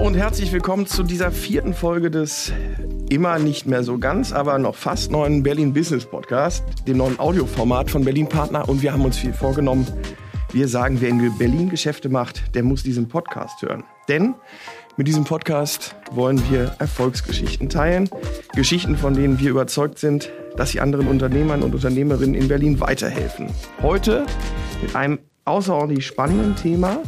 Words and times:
und 0.00 0.14
herzlich 0.14 0.50
willkommen 0.50 0.86
zu 0.86 1.02
dieser 1.02 1.30
vierten 1.30 1.74
Folge 1.74 2.10
des 2.10 2.52
immer 3.10 3.38
nicht 3.38 3.66
mehr 3.66 3.84
so 3.84 3.98
ganz, 3.98 4.32
aber 4.32 4.58
noch 4.58 4.74
fast 4.74 5.10
neuen 5.10 5.42
Berlin 5.42 5.74
Business 5.74 6.06
Podcast, 6.06 6.64
dem 6.88 6.96
neuen 6.96 7.18
Audioformat 7.18 7.90
von 7.90 8.02
Berlin 8.02 8.26
Partner. 8.26 8.66
Und 8.66 8.80
wir 8.80 8.94
haben 8.94 9.04
uns 9.04 9.18
viel 9.18 9.34
vorgenommen. 9.34 9.86
Wir 10.52 10.68
sagen, 10.68 11.02
wer 11.02 11.10
in 11.10 11.36
Berlin 11.36 11.68
Geschäfte 11.68 12.08
macht, 12.08 12.54
der 12.54 12.62
muss 12.62 12.82
diesen 12.82 13.08
Podcast 13.08 13.60
hören. 13.60 13.84
Denn 14.08 14.34
mit 14.96 15.06
diesem 15.06 15.24
Podcast 15.24 15.94
wollen 16.12 16.42
wir 16.50 16.74
Erfolgsgeschichten 16.78 17.68
teilen. 17.68 18.08
Geschichten, 18.54 18.96
von 18.96 19.12
denen 19.12 19.38
wir 19.38 19.50
überzeugt 19.50 19.98
sind, 19.98 20.30
dass 20.56 20.70
sie 20.70 20.80
anderen 20.80 21.08
Unternehmern 21.08 21.62
und 21.62 21.74
Unternehmerinnen 21.74 22.34
in 22.34 22.48
Berlin 22.48 22.80
weiterhelfen. 22.80 23.48
Heute 23.82 24.24
mit 24.80 24.96
einem 24.96 25.18
außerordentlich 25.44 26.06
spannenden 26.06 26.56
Thema, 26.56 26.98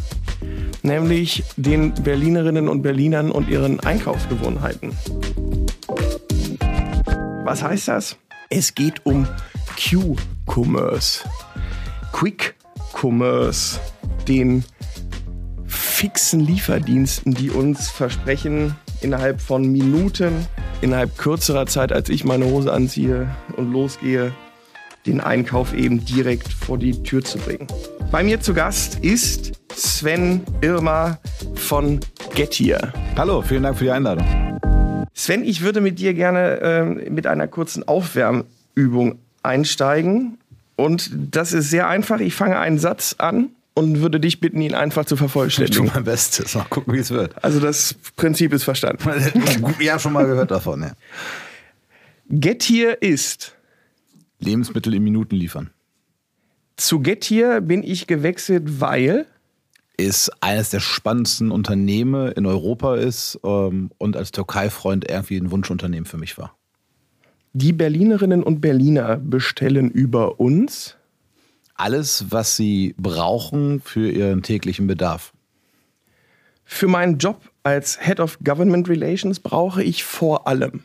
nämlich 0.83 1.45
den 1.57 1.95
Berlinerinnen 1.95 2.69
und 2.69 2.83
Berlinern 2.83 3.31
und 3.31 3.49
ihren 3.49 3.81
Einkaufsgewohnheiten. 3.81 4.93
Was 7.45 7.63
heißt 7.63 7.89
das? 7.89 8.17
Es 8.51 8.75
geht 8.75 9.05
um 9.05 9.27
Q-Commerce, 9.77 11.25
Quick 12.13 12.55
Commerce, 12.93 13.81
den 14.29 14.65
fixen 15.67 16.41
Lieferdiensten, 16.41 17.35
die 17.35 17.51
uns 17.51 17.89
versprechen, 17.89 18.77
innerhalb 19.01 19.41
von 19.41 19.71
Minuten, 19.71 20.47
innerhalb 20.81 21.17
kürzerer 21.17 21.67
Zeit, 21.67 21.93
als 21.93 22.09
ich 22.09 22.25
meine 22.25 22.47
Hose 22.47 22.73
anziehe 22.73 23.29
und 23.57 23.73
losgehe, 23.73 24.33
den 25.07 25.21
Einkauf 25.21 25.75
eben 25.75 26.05
direkt 26.05 26.53
vor 26.53 26.79
die 26.79 27.03
Tür 27.03 27.25
zu 27.25 27.39
bringen. 27.39 27.67
Bei 28.11 28.23
mir 28.23 28.41
zu 28.41 28.55
Gast 28.55 28.97
ist 29.01 29.53
Sven 29.75 30.43
Irma 30.61 31.19
von 31.55 32.01
Gettier. 32.34 32.92
Hallo, 33.17 33.42
vielen 33.42 33.62
Dank 33.62 33.78
für 33.78 33.84
die 33.84 33.91
Einladung. 33.91 34.27
Sven, 35.15 35.45
ich 35.45 35.62
würde 35.62 35.81
mit 35.81 35.98
dir 35.98 36.15
gerne 36.15 36.61
äh, 36.61 37.11
mit 37.11 37.27
einer 37.27 37.48
kurzen 37.48 37.87
Aufwärmübung 37.87 39.19
einsteigen. 39.43 40.39
Und 40.77 41.11
das 41.12 41.53
ist 41.53 41.70
sehr 41.70 41.89
einfach. 41.89 42.20
Ich 42.20 42.34
fange 42.34 42.59
einen 42.59 42.78
Satz 42.78 43.17
an 43.19 43.50
und 43.75 44.00
würde 44.00 44.20
dich 44.20 44.41
bitten, 44.41 44.61
ihn 44.61 44.75
einfach 44.75 45.05
zu 45.05 45.17
vervollständigen. 45.17 45.84
Ich 45.84 45.91
tue 45.91 45.95
mein 45.95 46.05
Bestes. 46.05 46.55
Mal 46.55 46.65
gucken, 46.69 46.95
wie 46.95 46.98
es 46.98 47.11
wird. 47.11 47.43
Also 47.45 47.61
das 47.61 47.95
Prinzip 48.17 48.53
ist 48.53 48.65
verstanden. 48.65 49.09
ja, 49.81 49.98
schon 49.98 50.12
mal 50.12 50.27
gehört 50.27 50.50
davon, 50.50 50.83
ja. 50.83 50.93
Gettier 52.28 53.03
ist 53.03 53.55
Lebensmittel 54.39 54.95
in 54.95 55.05
Minuten 55.05 55.37
liefern. 55.37 55.70
Zu 56.77 57.00
Gettier 57.00 57.61
bin 57.61 57.83
ich 57.83 58.06
gewechselt, 58.06 58.81
weil 58.81 59.27
ist 60.03 60.31
eines 60.41 60.70
der 60.70 60.81
spannendsten 60.81 61.50
Unternehmen 61.50 62.33
in 62.33 62.47
Europa 62.47 62.97
ist 62.97 63.39
ähm, 63.45 63.91
und 63.98 64.17
als 64.17 64.33
Türkei-Freund 64.33 65.09
irgendwie 65.09 65.36
ein 65.36 65.50
Wunschunternehmen 65.50 66.06
für 66.06 66.19
mich 66.19 66.39
war. 66.39 66.56
Die 67.53 67.72
Berlinerinnen 67.72 68.42
und 68.42 68.61
Berliner 68.61 69.17
bestellen 69.17 69.91
über 69.91 70.41
uns 70.41 70.97
alles, 71.75 72.27
was 72.31 72.56
sie 72.56 72.94
brauchen 72.97 73.81
für 73.81 74.11
ihren 74.11 74.42
täglichen 74.42 74.86
Bedarf. 74.86 75.33
Für 76.64 76.89
meinen 76.89 77.19
Job 77.19 77.50
als 77.62 77.98
Head 78.00 78.20
of 78.20 78.39
Government 78.42 78.89
Relations 78.89 79.41
brauche 79.41 79.83
ich 79.83 80.05
vor 80.05 80.47
allem 80.47 80.83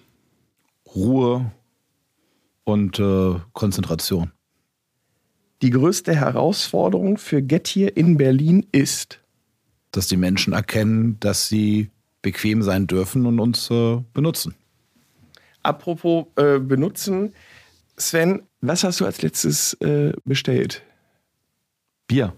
Ruhe 0.96 1.52
und 2.64 3.00
äh, 3.00 3.36
Konzentration. 3.54 4.32
Die 5.62 5.72
größte 5.72 6.16
Herausforderung 6.16 7.18
für 7.18 7.42
Gettier 7.42 7.98
in 7.98 8.18
Berlin 8.18 8.66
ist, 8.72 9.20
dass 9.92 10.08
die 10.08 10.18
Menschen 10.18 10.54
erkennen, 10.54 11.20
dass 11.20 11.50
sie 11.50 11.90
bequem 12.22 12.62
sein 12.62 12.88
dürfen 12.88 13.26
und 13.26 13.40
uns 13.40 13.72
äh, 13.72 14.04
benutzen. 14.14 14.54
Apropos 15.64 16.28
äh, 16.36 16.60
benutzen, 16.60 17.34
Sven, 17.98 18.44
was 18.62 18.84
hast 18.84 19.00
du 19.00 19.06
als 19.06 19.22
letztes 19.22 19.74
äh, 19.82 20.14
bestellt? 20.24 20.84
Bier. 22.08 22.34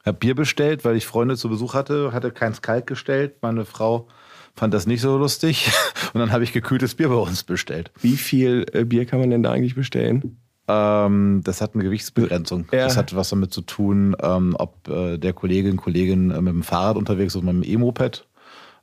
Ich 0.00 0.06
habe 0.06 0.18
Bier 0.18 0.34
bestellt, 0.34 0.84
weil 0.84 0.96
ich 0.96 1.06
Freunde 1.06 1.36
zu 1.36 1.48
Besuch 1.48 1.74
hatte, 1.74 2.12
hatte 2.12 2.32
keins 2.32 2.62
kalt 2.62 2.86
gestellt. 2.86 3.36
Meine 3.42 3.64
Frau 3.64 4.08
fand 4.56 4.74
das 4.74 4.86
nicht 4.86 5.00
so 5.00 5.16
lustig 5.16 5.70
und 6.12 6.20
dann 6.20 6.32
habe 6.32 6.42
ich 6.42 6.52
gekühltes 6.52 6.96
Bier 6.96 7.08
bei 7.08 7.14
uns 7.14 7.44
bestellt. 7.44 7.92
Wie 8.00 8.16
viel 8.16 8.66
äh, 8.72 8.84
Bier 8.84 9.06
kann 9.06 9.20
man 9.20 9.30
denn 9.30 9.42
da 9.42 9.52
eigentlich 9.52 9.76
bestellen? 9.76 10.38
Ähm, 10.68 11.40
das 11.44 11.60
hat 11.60 11.74
eine 11.74 11.84
Gewichtsbegrenzung. 11.84 12.66
Ja. 12.72 12.84
Das 12.84 12.96
hat 12.96 13.16
was 13.16 13.30
damit 13.30 13.52
zu 13.52 13.62
tun, 13.62 14.14
ähm, 14.22 14.54
ob 14.58 14.86
äh, 14.88 15.16
der 15.16 15.32
Kollegin, 15.32 15.76
Kollegin 15.76 16.30
äh, 16.30 16.40
mit 16.42 16.52
dem 16.52 16.62
Fahrrad 16.62 16.96
unterwegs 16.96 17.34
ist 17.34 17.42
oder 17.42 17.52
mit 17.52 17.64
dem 17.64 17.72
E-Moped. 17.72 18.26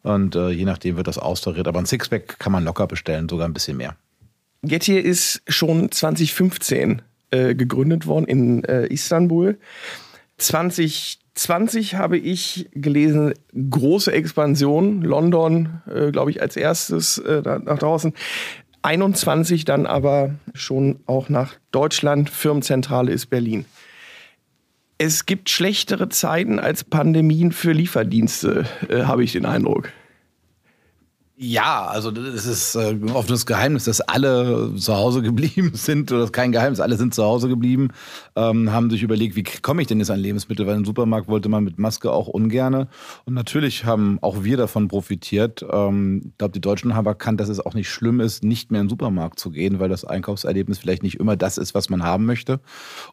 Und 0.01 0.35
äh, 0.35 0.49
je 0.49 0.65
nachdem 0.65 0.97
wird 0.97 1.07
das 1.07 1.17
austariert. 1.17 1.67
Aber 1.67 1.79
ein 1.79 1.85
Sixpack 1.85 2.39
kann 2.39 2.51
man 2.51 2.63
locker 2.63 2.87
bestellen, 2.87 3.29
sogar 3.29 3.47
ein 3.47 3.53
bisschen 3.53 3.77
mehr. 3.77 3.95
Gettier 4.63 5.03
ist 5.03 5.41
schon 5.47 5.91
2015 5.91 7.01
äh, 7.31 7.55
gegründet 7.55 8.07
worden 8.07 8.25
in 8.25 8.63
äh, 8.63 8.87
Istanbul. 8.87 9.57
2020 10.37 11.95
habe 11.95 12.17
ich 12.17 12.69
gelesen, 12.73 13.33
große 13.53 14.11
Expansion, 14.11 15.01
London, 15.01 15.81
äh, 15.87 16.11
glaube 16.11 16.31
ich, 16.31 16.41
als 16.41 16.55
erstes 16.55 17.17
äh, 17.19 17.41
nach 17.41 17.79
draußen. 17.79 18.13
21 18.85 19.65
dann 19.65 19.87
aber 19.87 20.35
schon 20.53 20.99
auch 21.07 21.27
nach 21.27 21.55
Deutschland. 21.71 22.29
Firmenzentrale 22.29 23.11
ist 23.11 23.27
Berlin. 23.27 23.65
Es 24.97 25.25
gibt 25.25 25.49
schlechtere 25.49 26.07
Zeiten 26.07 26.59
als 26.59 26.83
Pandemien 26.83 27.51
für 27.51 27.73
Lieferdienste, 27.73 28.65
äh, 28.87 29.03
habe 29.03 29.23
ich 29.23 29.33
den 29.33 29.45
Eindruck. 29.45 29.89
Ja, 31.37 31.87
also 31.87 32.11
es 32.11 32.45
ist 32.45 32.75
äh, 32.75 32.91
ein 32.91 33.11
offenes 33.11 33.45
Geheimnis, 33.45 33.83
dass 33.83 33.99
alle 33.99 34.73
zu 34.77 34.95
Hause 34.95 35.21
geblieben 35.21 35.71
sind, 35.73 36.09
oder 36.09 36.21
das 36.21 36.29
ist 36.29 36.33
kein 36.33 36.53
Geheimnis, 36.53 36.79
alle 36.79 36.95
sind 36.95 37.13
zu 37.13 37.25
Hause 37.25 37.49
geblieben, 37.49 37.89
ähm, 38.37 38.71
haben 38.71 38.89
sich 38.89 39.03
überlegt, 39.03 39.35
wie 39.35 39.43
komme 39.43 39.81
ich 39.81 39.87
denn 39.89 39.99
jetzt 39.99 40.11
an 40.11 40.19
Lebensmittel, 40.19 40.65
weil 40.65 40.77
im 40.77 40.85
Supermarkt 40.85 41.27
wollte 41.27 41.49
man 41.49 41.65
mit 41.65 41.77
Maske 41.77 42.09
auch 42.09 42.29
ungerne. 42.29 42.87
Und 43.25 43.33
natürlich 43.33 43.83
haben 43.83 44.17
auch 44.21 44.45
wir 44.45 44.55
davon 44.55 44.87
profitiert. 44.87 45.65
Ähm, 45.69 46.21
ich 46.25 46.37
glaube, 46.37 46.53
die 46.53 46.61
Deutschen 46.61 46.95
haben 46.95 47.05
erkannt, 47.05 47.41
dass 47.41 47.49
es 47.49 47.59
auch 47.59 47.73
nicht 47.73 47.89
schlimm 47.89 48.21
ist, 48.21 48.45
nicht 48.45 48.71
mehr 48.71 48.79
in 48.79 48.85
den 48.85 48.91
Supermarkt 48.91 49.37
zu 49.37 49.51
gehen, 49.51 49.81
weil 49.81 49.89
das 49.89 50.05
Einkaufserlebnis 50.05 50.77
vielleicht 50.77 51.03
nicht 51.03 51.19
immer 51.19 51.35
das 51.35 51.57
ist, 51.57 51.75
was 51.75 51.89
man 51.89 52.01
haben 52.01 52.25
möchte. 52.25 52.61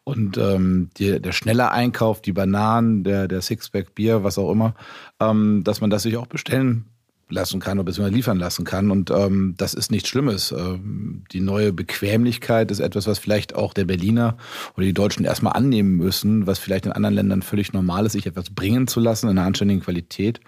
Und 0.04 0.39
ähm, 0.39 0.91
die, 0.97 1.21
der 1.21 1.33
schnelle 1.33 1.72
Einkauf, 1.72 2.22
die 2.22 2.33
Bananen, 2.33 3.03
der, 3.03 3.27
der 3.27 3.43
Sixpack 3.43 3.97
Bier, 3.97 4.22
was 4.22 4.39
auch 4.39 4.53
immer, 4.53 4.75
ähm, 5.19 5.65
dass 5.65 5.81
man 5.81 5.91
das 5.91 6.04
sich 6.04 6.16
auch 6.16 6.28
bestellen 6.28 6.91
lassen 7.32 7.60
kann 7.60 7.78
oder 7.78 7.87
beziehungsweise 7.87 8.15
liefern 8.16 8.38
lassen 8.38 8.65
kann. 8.65 8.91
Und 8.91 9.10
ähm, 9.10 9.54
das 9.56 9.75
ist 9.75 9.91
nichts 9.91 10.09
Schlimmes. 10.09 10.53
Ähm, 10.53 11.25
die 11.32 11.41
neue 11.41 11.72
Bequemlichkeit 11.72 12.70
ist 12.70 12.81
etwas, 12.81 13.06
was 13.06 13.19
vielleicht 13.19 13.54
auch 13.54 13.75
der 13.75 13.84
Berliner 13.84 14.37
oder 14.76 14.87
die 14.87 14.93
Deutschen 14.93 15.25
erstmal 15.25 15.54
annehmen 15.54 15.97
müssen, 15.97 16.47
was 16.47 16.59
vielleicht 16.59 16.87
in 16.87 16.92
anderen 16.92 17.15
Ländern 17.15 17.42
völlig 17.42 17.72
normal 17.72 18.06
ist, 18.06 18.12
sich 18.12 18.26
etwas 18.26 18.50
bringen 18.50 18.87
zu 18.87 19.00
lassen 19.00 19.28
in 19.28 19.38
einer 19.38 19.47
anständigen 19.47 19.82
Qualität. 19.82 20.41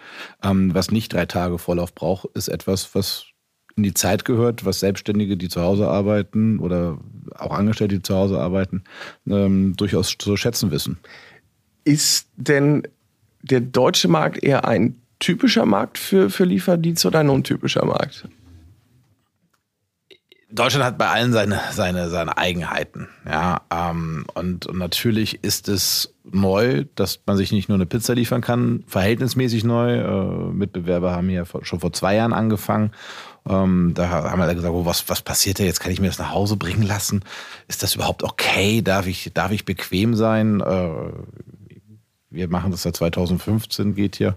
Ähm, 0.43 0.75
was 0.75 0.91
nicht 0.91 1.13
drei 1.13 1.27
Tage 1.27 1.59
Vorlauf 1.59 1.95
braucht, 1.95 2.27
ist 2.35 2.49
etwas, 2.49 2.95
was 2.95 3.27
in 3.77 3.83
die 3.83 3.95
Zeit 3.95 4.25
gehört, 4.25 4.65
was 4.65 4.81
Selbstständige, 4.81 5.37
die 5.37 5.49
zu 5.49 5.61
Hause 5.61 5.89
arbeiten 5.89 6.59
oder 6.61 6.99
auch 7.35 7.51
Angestellte, 7.53 7.97
die 7.97 8.03
zu 8.03 8.15
Hause 8.15 8.39
arbeiten, 8.39 8.85
ähm, 9.27 9.75
durchaus 9.77 10.17
zu 10.17 10.37
schätzen 10.37 10.71
wissen. 10.71 10.99
Ist 11.85 12.29
denn 12.37 12.87
der 13.43 13.61
deutsche 13.61 14.09
Markt 14.09 14.43
eher 14.43 14.67
ein 14.67 14.97
typischer 15.19 15.67
Markt 15.67 15.99
für, 15.99 16.31
für 16.31 16.45
Lieferdienste 16.45 17.09
oder 17.09 17.21
ein 17.21 17.29
untypischer 17.29 17.85
Markt? 17.85 18.29
Deutschland 20.55 20.85
hat 20.85 20.99
bei 20.99 21.09
allen 21.09 21.33
seine, 21.33 21.61
seine, 21.73 22.09
seine 22.11 22.39
Eigenheiten. 22.39 23.09
Ja, 23.29 23.63
ähm, 23.73 24.25
und, 24.35 24.67
und 24.67 24.79
natürlich 24.79 25.43
ist 25.43 25.69
es 25.69 26.15
neu, 26.23 26.85
dass 26.95 27.21
man 27.27 27.37
sich 27.37 27.51
nicht 27.51 27.69
nur 27.69 27.75
eine 27.75 27.87
Pizza 27.87 28.15
liefern 28.15 28.41
kann, 28.41 28.85
verhältnismäßig 28.87 29.65
neu. 29.65 29.97
Äh, 29.97 30.53
Mitbewerber 30.53 31.11
haben 31.11 31.29
hier 31.29 31.45
schon 31.63 31.81
vor 31.81 31.93
zwei 31.93 32.15
Jahren 32.15 32.33
angefangen. 32.33 32.93
Ähm, 33.49 33.93
da 33.95 34.09
haben 34.09 34.39
wir 34.39 34.55
gesagt, 34.55 34.73
oh, 34.73 34.87
was, 34.87 35.09
was 35.09 35.23
passiert 35.23 35.59
da 35.59 35.65
jetzt? 35.65 35.81
Kann 35.81 35.91
ich 35.91 36.01
mir 36.01 36.07
das 36.07 36.21
nach 36.21 36.33
Hause 36.33 36.57
bringen 36.57 36.85
lassen? 36.85 37.25
Ist 37.67 37.83
das 37.83 37.97
überhaupt 37.97 38.23
okay? 38.23 38.81
Darf 38.81 39.09
ich, 39.09 39.33
darf 39.35 39.51
ich 39.51 39.65
bequem 39.65 40.15
sein? 40.15 40.61
Äh, 40.61 40.89
wir 42.35 42.49
machen 42.49 42.71
das 42.71 42.83
seit 42.83 42.97
2015, 42.97 43.95
geht 43.95 44.17
hier. 44.17 44.35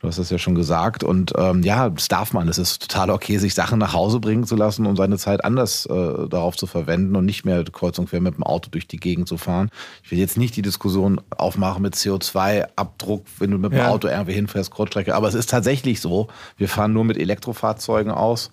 Du 0.00 0.08
hast 0.08 0.18
das 0.18 0.30
ja 0.30 0.38
schon 0.38 0.54
gesagt. 0.54 1.04
Und 1.04 1.32
ähm, 1.36 1.62
ja, 1.62 1.88
das 1.88 2.08
darf 2.08 2.32
man. 2.32 2.48
Es 2.48 2.58
ist 2.58 2.82
total 2.82 3.10
okay, 3.10 3.38
sich 3.38 3.54
Sachen 3.54 3.78
nach 3.78 3.92
Hause 3.92 4.20
bringen 4.20 4.44
zu 4.44 4.56
lassen, 4.56 4.86
um 4.86 4.96
seine 4.96 5.16
Zeit 5.18 5.44
anders 5.44 5.86
äh, 5.86 6.28
darauf 6.28 6.56
zu 6.56 6.66
verwenden 6.66 7.16
und 7.16 7.24
nicht 7.24 7.44
mehr 7.44 7.64
kreuz 7.64 7.98
und 7.98 8.08
quer 8.08 8.20
mit 8.20 8.36
dem 8.36 8.42
Auto 8.42 8.70
durch 8.70 8.86
die 8.86 8.98
Gegend 8.98 9.28
zu 9.28 9.38
fahren. 9.38 9.70
Ich 10.02 10.10
will 10.10 10.18
jetzt 10.18 10.36
nicht 10.36 10.56
die 10.56 10.62
Diskussion 10.62 11.20
aufmachen 11.36 11.82
mit 11.82 11.94
CO2-Abdruck, 11.94 13.24
wenn 13.38 13.50
du 13.50 13.58
mit 13.58 13.72
dem 13.72 13.78
ja. 13.78 13.88
Auto 13.88 14.08
irgendwie 14.08 14.34
hinfährst, 14.34 14.70
Kurzstrecke. 14.70 15.14
Aber 15.14 15.28
es 15.28 15.34
ist 15.34 15.50
tatsächlich 15.50 16.00
so. 16.00 16.28
Wir 16.56 16.68
fahren 16.68 16.92
nur 16.92 17.04
mit 17.04 17.16
Elektrofahrzeugen 17.16 18.12
aus. 18.12 18.50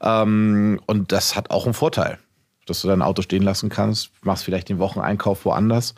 Ähm, 0.00 0.80
und 0.86 1.12
das 1.12 1.36
hat 1.36 1.50
auch 1.50 1.64
einen 1.64 1.74
Vorteil 1.74 2.18
dass 2.66 2.82
du 2.82 2.88
dein 2.88 3.02
Auto 3.02 3.22
stehen 3.22 3.42
lassen 3.42 3.68
kannst, 3.68 4.10
machst 4.22 4.44
vielleicht 4.44 4.68
den 4.68 4.78
Wocheneinkauf 4.78 5.44
woanders. 5.44 5.94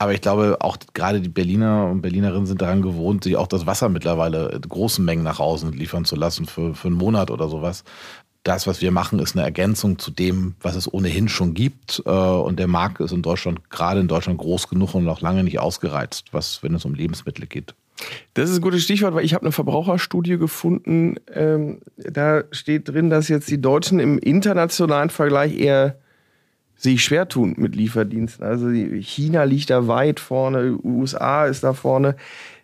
Aber 0.00 0.14
ich 0.14 0.22
glaube, 0.22 0.56
auch 0.60 0.78
gerade 0.94 1.20
die 1.20 1.28
Berliner 1.28 1.86
und 1.90 2.00
Berlinerinnen 2.00 2.46
sind 2.46 2.62
daran 2.62 2.80
gewohnt, 2.80 3.22
sich 3.22 3.36
auch 3.36 3.46
das 3.46 3.66
Wasser 3.66 3.90
mittlerweile 3.90 4.48
in 4.48 4.62
großen 4.62 5.04
Mengen 5.04 5.22
nach 5.22 5.40
außen 5.40 5.72
liefern 5.72 6.06
zu 6.06 6.16
lassen 6.16 6.46
für, 6.46 6.74
für 6.74 6.88
einen 6.88 6.96
Monat 6.96 7.30
oder 7.30 7.50
sowas. 7.50 7.84
Das, 8.42 8.66
was 8.66 8.80
wir 8.80 8.92
machen, 8.92 9.18
ist 9.18 9.36
eine 9.36 9.44
Ergänzung 9.44 9.98
zu 9.98 10.10
dem, 10.10 10.54
was 10.62 10.74
es 10.74 10.90
ohnehin 10.90 11.28
schon 11.28 11.52
gibt. 11.52 12.02
Äh, 12.06 12.10
und 12.10 12.58
der 12.58 12.66
Markt 12.66 13.00
ist 13.00 13.12
in 13.12 13.20
Deutschland, 13.20 13.68
gerade 13.68 14.00
in 14.00 14.08
Deutschland, 14.08 14.38
groß 14.38 14.68
genug 14.70 14.94
und 14.94 15.04
noch 15.04 15.20
lange 15.20 15.44
nicht 15.44 15.58
ausgereizt, 15.58 16.28
was, 16.32 16.62
wenn 16.62 16.74
es 16.74 16.86
um 16.86 16.94
Lebensmittel 16.94 17.44
geht. 17.44 17.74
Das 18.32 18.48
ist 18.48 18.56
ein 18.56 18.62
gutes 18.62 18.82
Stichwort, 18.82 19.14
weil 19.14 19.26
ich 19.26 19.34
habe 19.34 19.44
eine 19.44 19.52
Verbraucherstudie 19.52 20.38
gefunden. 20.38 21.16
Ähm, 21.30 21.82
da 21.98 22.44
steht 22.52 22.88
drin, 22.88 23.10
dass 23.10 23.28
jetzt 23.28 23.50
die 23.50 23.60
Deutschen 23.60 24.00
im 24.00 24.16
internationalen 24.16 25.10
Vergleich 25.10 25.58
eher 25.58 25.99
sich 26.80 27.04
schwer 27.04 27.28
tun 27.28 27.54
mit 27.58 27.76
Lieferdiensten. 27.76 28.44
Also 28.44 28.68
China 28.70 29.44
liegt 29.44 29.70
da 29.70 29.86
weit 29.86 30.18
vorne, 30.18 30.78
USA 30.82 31.46
ist 31.46 31.62
da 31.62 31.74
vorne. 31.74 32.16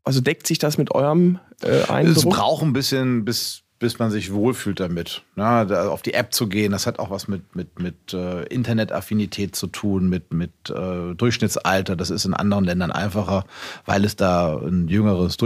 Also 0.05 0.21
deckt 0.21 0.47
sich 0.47 0.59
das 0.59 0.79
mit 0.79 0.95
eurem 0.95 1.39
äh, 1.63 1.83
Eindruck? 1.91 2.17
Es 2.17 2.25
braucht 2.25 2.63
ein 2.63 2.73
bisschen, 2.73 3.25
bis, 3.25 3.63
bis 3.79 3.99
man 3.99 4.11
sich 4.11 4.33
wohlfühlt 4.33 4.81
damit. 4.81 5.23
Na, 5.35 5.65
da 5.65 5.89
auf 5.89 6.01
die 6.01 6.15
App 6.15 6.33
zu 6.33 6.49
gehen, 6.49 6.73
das 6.73 6.87
hat 6.87 6.99
auch 6.99 7.11
was 7.11 7.29
mit, 7.29 7.55
mit, 7.55 7.79
mit 7.79 8.15
äh, 8.15 8.45
Internetaffinität 8.45 9.55
zu 9.55 9.67
tun, 9.67 10.09
mit, 10.09 10.33
mit 10.33 10.71
äh, 10.71 11.15
Durchschnittsalter. 11.15 11.95
Das 11.95 12.11
ist 12.11 12.25
in 12.25 12.33
anderen 12.33 12.65
Ländern 12.65 12.93
einfacher, 12.93 13.45
weil 13.85 14.05
es 14.05 14.17
da 14.17 14.57
ein 14.57 14.89
jüngeres 14.89 15.37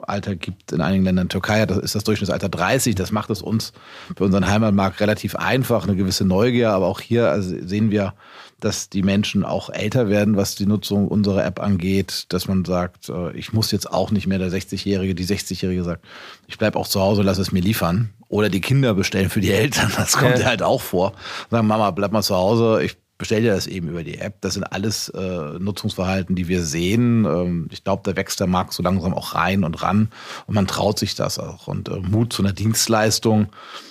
Durchschnittsalter 0.00 0.08
Alter 0.08 0.36
gibt 0.36 0.72
in 0.72 0.80
einigen 0.80 1.04
Ländern. 1.04 1.28
Türkei 1.28 1.66
das 1.66 1.78
ist 1.78 1.94
das 1.94 2.04
Durchschnittsalter 2.04 2.48
30. 2.48 2.94
Das 2.94 3.12
macht 3.12 3.30
es 3.30 3.42
uns 3.42 3.72
für 4.16 4.24
unseren 4.24 4.46
Heimatmarkt 4.48 5.00
relativ 5.00 5.36
einfach, 5.36 5.84
eine 5.84 5.96
gewisse 5.96 6.24
Neugier. 6.24 6.70
Aber 6.70 6.86
auch 6.86 7.00
hier 7.00 7.30
also 7.30 7.54
sehen 7.66 7.90
wir, 7.90 8.14
dass 8.60 8.88
die 8.88 9.02
Menschen 9.02 9.44
auch 9.44 9.70
älter 9.70 10.08
werden, 10.08 10.36
was 10.36 10.54
die 10.54 10.66
Nutzung 10.66 11.08
unserer 11.08 11.44
App 11.44 11.60
angeht. 11.60 12.26
Dass 12.28 12.48
man 12.48 12.64
sagt, 12.64 13.08
äh, 13.08 13.32
ich 13.32 13.52
muss 13.52 13.72
jetzt 13.72 13.90
auch 13.90 14.10
nicht 14.10 14.26
mehr 14.26 14.38
der 14.38 14.50
60-Jährige, 14.50 15.14
die 15.14 15.26
60-Jährige 15.26 15.84
sagt, 15.84 16.04
ich 16.46 16.58
bleibe 16.58 16.78
auch 16.78 16.88
zu 16.88 17.00
Hause, 17.00 17.22
lass 17.22 17.38
es 17.38 17.52
mir 17.52 17.60
liefern. 17.60 18.10
Oder 18.28 18.48
die 18.48 18.60
Kinder 18.60 18.94
bestellen 18.94 19.30
für 19.30 19.40
die 19.40 19.52
Eltern. 19.52 19.90
Das 19.96 20.16
kommt 20.16 20.38
ja, 20.38 20.40
ja 20.40 20.46
halt 20.46 20.62
auch 20.62 20.80
vor. 20.80 21.14
Sagen, 21.50 21.66
Mama, 21.66 21.90
bleib 21.90 22.12
mal 22.12 22.22
zu 22.22 22.36
Hause. 22.36 22.82
Ich 22.82 22.96
bestell 23.20 23.42
dir 23.42 23.52
das 23.52 23.66
eben 23.66 23.88
über 23.88 24.02
die 24.02 24.18
App. 24.18 24.40
Das 24.40 24.54
sind 24.54 24.64
alles 24.64 25.10
äh, 25.10 25.58
Nutzungsverhalten, 25.58 26.34
die 26.34 26.48
wir 26.48 26.64
sehen. 26.64 27.26
Ähm, 27.26 27.68
ich 27.70 27.84
glaube, 27.84 28.02
da 28.04 28.16
wächst 28.16 28.40
der 28.40 28.46
Markt 28.46 28.72
so 28.72 28.82
langsam 28.82 29.12
auch 29.12 29.34
rein 29.34 29.62
und 29.62 29.82
ran 29.82 30.08
und 30.46 30.54
man 30.54 30.66
traut 30.66 30.98
sich 30.98 31.14
das 31.14 31.38
auch. 31.38 31.68
Und 31.68 31.90
äh, 31.90 32.00
Mut 32.00 32.32
zu 32.32 32.42
einer 32.42 32.54
Dienstleistung. 32.54 33.48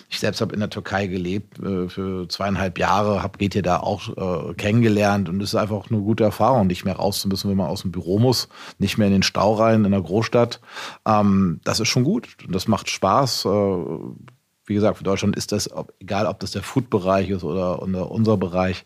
Ich 0.09 0.19
selbst 0.19 0.41
habe 0.41 0.55
in 0.55 0.59
der 0.59 0.71
Türkei 0.71 1.05
gelebt 1.05 1.59
äh, 1.59 1.87
für 1.87 2.27
zweieinhalb 2.27 2.79
Jahre, 2.79 3.21
habe 3.21 3.37
geht 3.37 3.63
da 3.63 3.77
auch 3.77 4.49
äh, 4.49 4.53
kennengelernt 4.55 5.29
und 5.29 5.41
es 5.43 5.49
ist 5.49 5.55
einfach 5.55 5.91
eine 5.91 5.99
gute 5.99 6.23
Erfahrung, 6.23 6.65
nicht 6.65 6.83
mehr 6.83 6.95
raus 6.95 7.21
zu 7.21 7.27
müssen, 7.27 7.51
wenn 7.51 7.57
man 7.57 7.67
aus 7.67 7.83
dem 7.83 7.91
Büro 7.91 8.17
muss, 8.17 8.49
nicht 8.79 8.97
mehr 8.97 9.07
in 9.07 9.13
den 9.13 9.23
Stau 9.23 9.53
rein 9.53 9.85
in 9.85 9.91
der 9.91 10.01
Großstadt. 10.01 10.59
Ähm, 11.05 11.61
das 11.63 11.79
ist 11.79 11.89
schon 11.89 12.03
gut 12.03 12.29
das 12.47 12.67
macht 12.67 12.89
Spaß 12.89 13.45
äh, 13.45 13.49
wie 14.69 14.75
gesagt, 14.75 14.99
für 14.99 15.03
Deutschland 15.03 15.35
ist 15.35 15.51
das, 15.51 15.67
egal 15.99 16.27
ob 16.27 16.39
das 16.39 16.51
der 16.51 16.61
Food-Bereich 16.61 17.31
ist 17.31 17.43
oder, 17.43 17.81
unser 17.81 18.37
Bereich. 18.37 18.85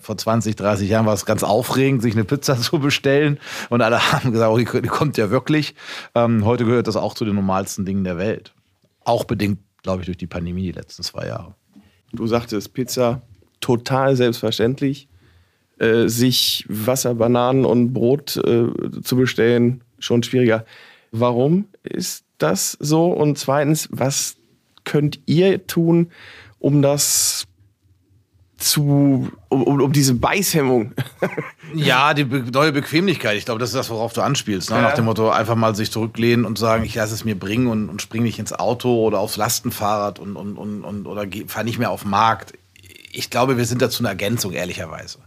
Vor 0.00 0.16
20, 0.16 0.56
30 0.56 0.88
Jahren 0.88 1.04
war 1.04 1.12
es 1.12 1.26
ganz 1.26 1.42
aufregend, 1.42 2.00
sich 2.00 2.14
eine 2.14 2.24
Pizza 2.24 2.56
zu 2.60 2.78
bestellen. 2.78 3.38
Und 3.68 3.82
alle 3.82 4.12
haben 4.12 4.32
gesagt, 4.32 4.50
oh, 4.50 4.56
die, 4.56 4.88
kommt 4.88 5.18
ja 5.18 5.30
wirklich. 5.30 5.74
Ähm, 6.14 6.46
heute 6.46 6.64
gehört 6.64 6.88
das 6.88 6.96
auch 6.96 7.12
zu 7.12 7.26
den 7.26 7.34
normalsten 7.34 7.84
Dingen 7.84 8.04
der 8.04 8.16
Welt. 8.16 8.54
Auch 9.04 9.24
bedingt, 9.24 9.58
glaube 9.82 10.00
ich, 10.00 10.06
durch 10.06 10.16
die 10.16 10.26
Pandemie 10.26 10.62
die 10.62 10.72
letzten 10.72 11.02
zwei 11.02 11.26
Jahre. 11.26 11.54
Du 12.12 12.26
sagtest 12.26 12.72
Pizza, 12.72 13.20
total 13.60 14.16
selbstverständlich. 14.16 15.08
Äh, 15.78 16.08
sich 16.08 16.64
Wasser, 16.68 17.14
Bananen 17.14 17.66
und 17.66 17.92
Brot 17.92 18.38
äh, 18.38 18.66
zu 19.02 19.16
bestellen, 19.16 19.84
schon 19.98 20.22
schwieriger. 20.22 20.64
Warum 21.12 21.66
ist 21.82 22.24
das 22.38 22.78
so? 22.80 23.12
Und 23.12 23.38
zweitens, 23.38 23.88
was 23.92 24.37
könnt 24.88 25.20
ihr 25.26 25.66
tun, 25.66 26.10
um 26.58 26.82
das 26.82 27.46
zu, 28.56 29.30
um, 29.50 29.62
um 29.62 29.92
diese 29.92 30.14
Beißhemmung. 30.14 30.92
ja, 31.74 32.12
die 32.14 32.24
be 32.24 32.44
neue 32.52 32.72
Bequemlichkeit. 32.72 33.36
Ich 33.36 33.44
glaube, 33.44 33.60
das 33.60 33.68
ist 33.68 33.76
das, 33.76 33.90
worauf 33.90 34.14
du 34.14 34.22
anspielst. 34.22 34.70
Ne? 34.70 34.76
Ja. 34.76 34.82
Nach 34.82 34.94
dem 34.94 35.04
Motto, 35.04 35.30
einfach 35.30 35.54
mal 35.54 35.76
sich 35.76 35.92
zurücklehnen 35.92 36.44
und 36.44 36.58
sagen, 36.58 36.84
ich 36.84 36.94
lasse 36.94 37.14
es 37.14 37.24
mir 37.24 37.38
bringen 37.38 37.68
und, 37.68 37.88
und 37.88 38.02
springe 38.02 38.24
nicht 38.24 38.38
ins 38.38 38.52
Auto 38.52 39.06
oder 39.06 39.20
aufs 39.20 39.36
Lastenfahrrad 39.36 40.18
und, 40.18 40.34
und, 40.36 40.56
und, 40.56 40.82
und 40.82 41.06
oder 41.06 41.24
fahre 41.46 41.66
nicht 41.66 41.78
mehr 41.78 41.90
auf 41.90 42.02
den 42.02 42.10
Markt. 42.10 42.54
Ich 43.12 43.30
glaube, 43.30 43.58
wir 43.58 43.64
sind 43.66 43.82
dazu 43.82 44.02
eine 44.02 44.08
Ergänzung, 44.08 44.52
ehrlicherweise. 44.52 45.18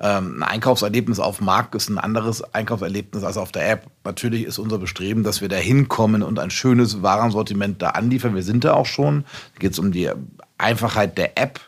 Ähm, 0.00 0.42
ein 0.42 0.42
Einkaufserlebnis 0.42 1.20
auf 1.20 1.38
dem 1.38 1.46
Markt 1.46 1.74
ist 1.74 1.90
ein 1.90 1.98
anderes 1.98 2.42
Einkaufserlebnis 2.54 3.22
als 3.22 3.36
auf 3.36 3.52
der 3.52 3.70
App. 3.70 3.86
Natürlich 4.04 4.44
ist 4.44 4.58
unser 4.58 4.78
Bestreben, 4.78 5.24
dass 5.24 5.40
wir 5.40 5.48
da 5.48 5.56
hinkommen 5.56 6.22
und 6.22 6.38
ein 6.38 6.50
schönes 6.50 7.02
Warensortiment 7.02 7.82
da 7.82 7.90
anliefern. 7.90 8.34
Wir 8.34 8.42
sind 8.42 8.64
da 8.64 8.72
auch 8.74 8.86
schon. 8.86 9.24
Da 9.54 9.58
geht 9.60 9.72
es 9.72 9.78
um 9.78 9.92
die 9.92 10.10
Einfachheit 10.56 11.18
der 11.18 11.38
App. 11.38 11.60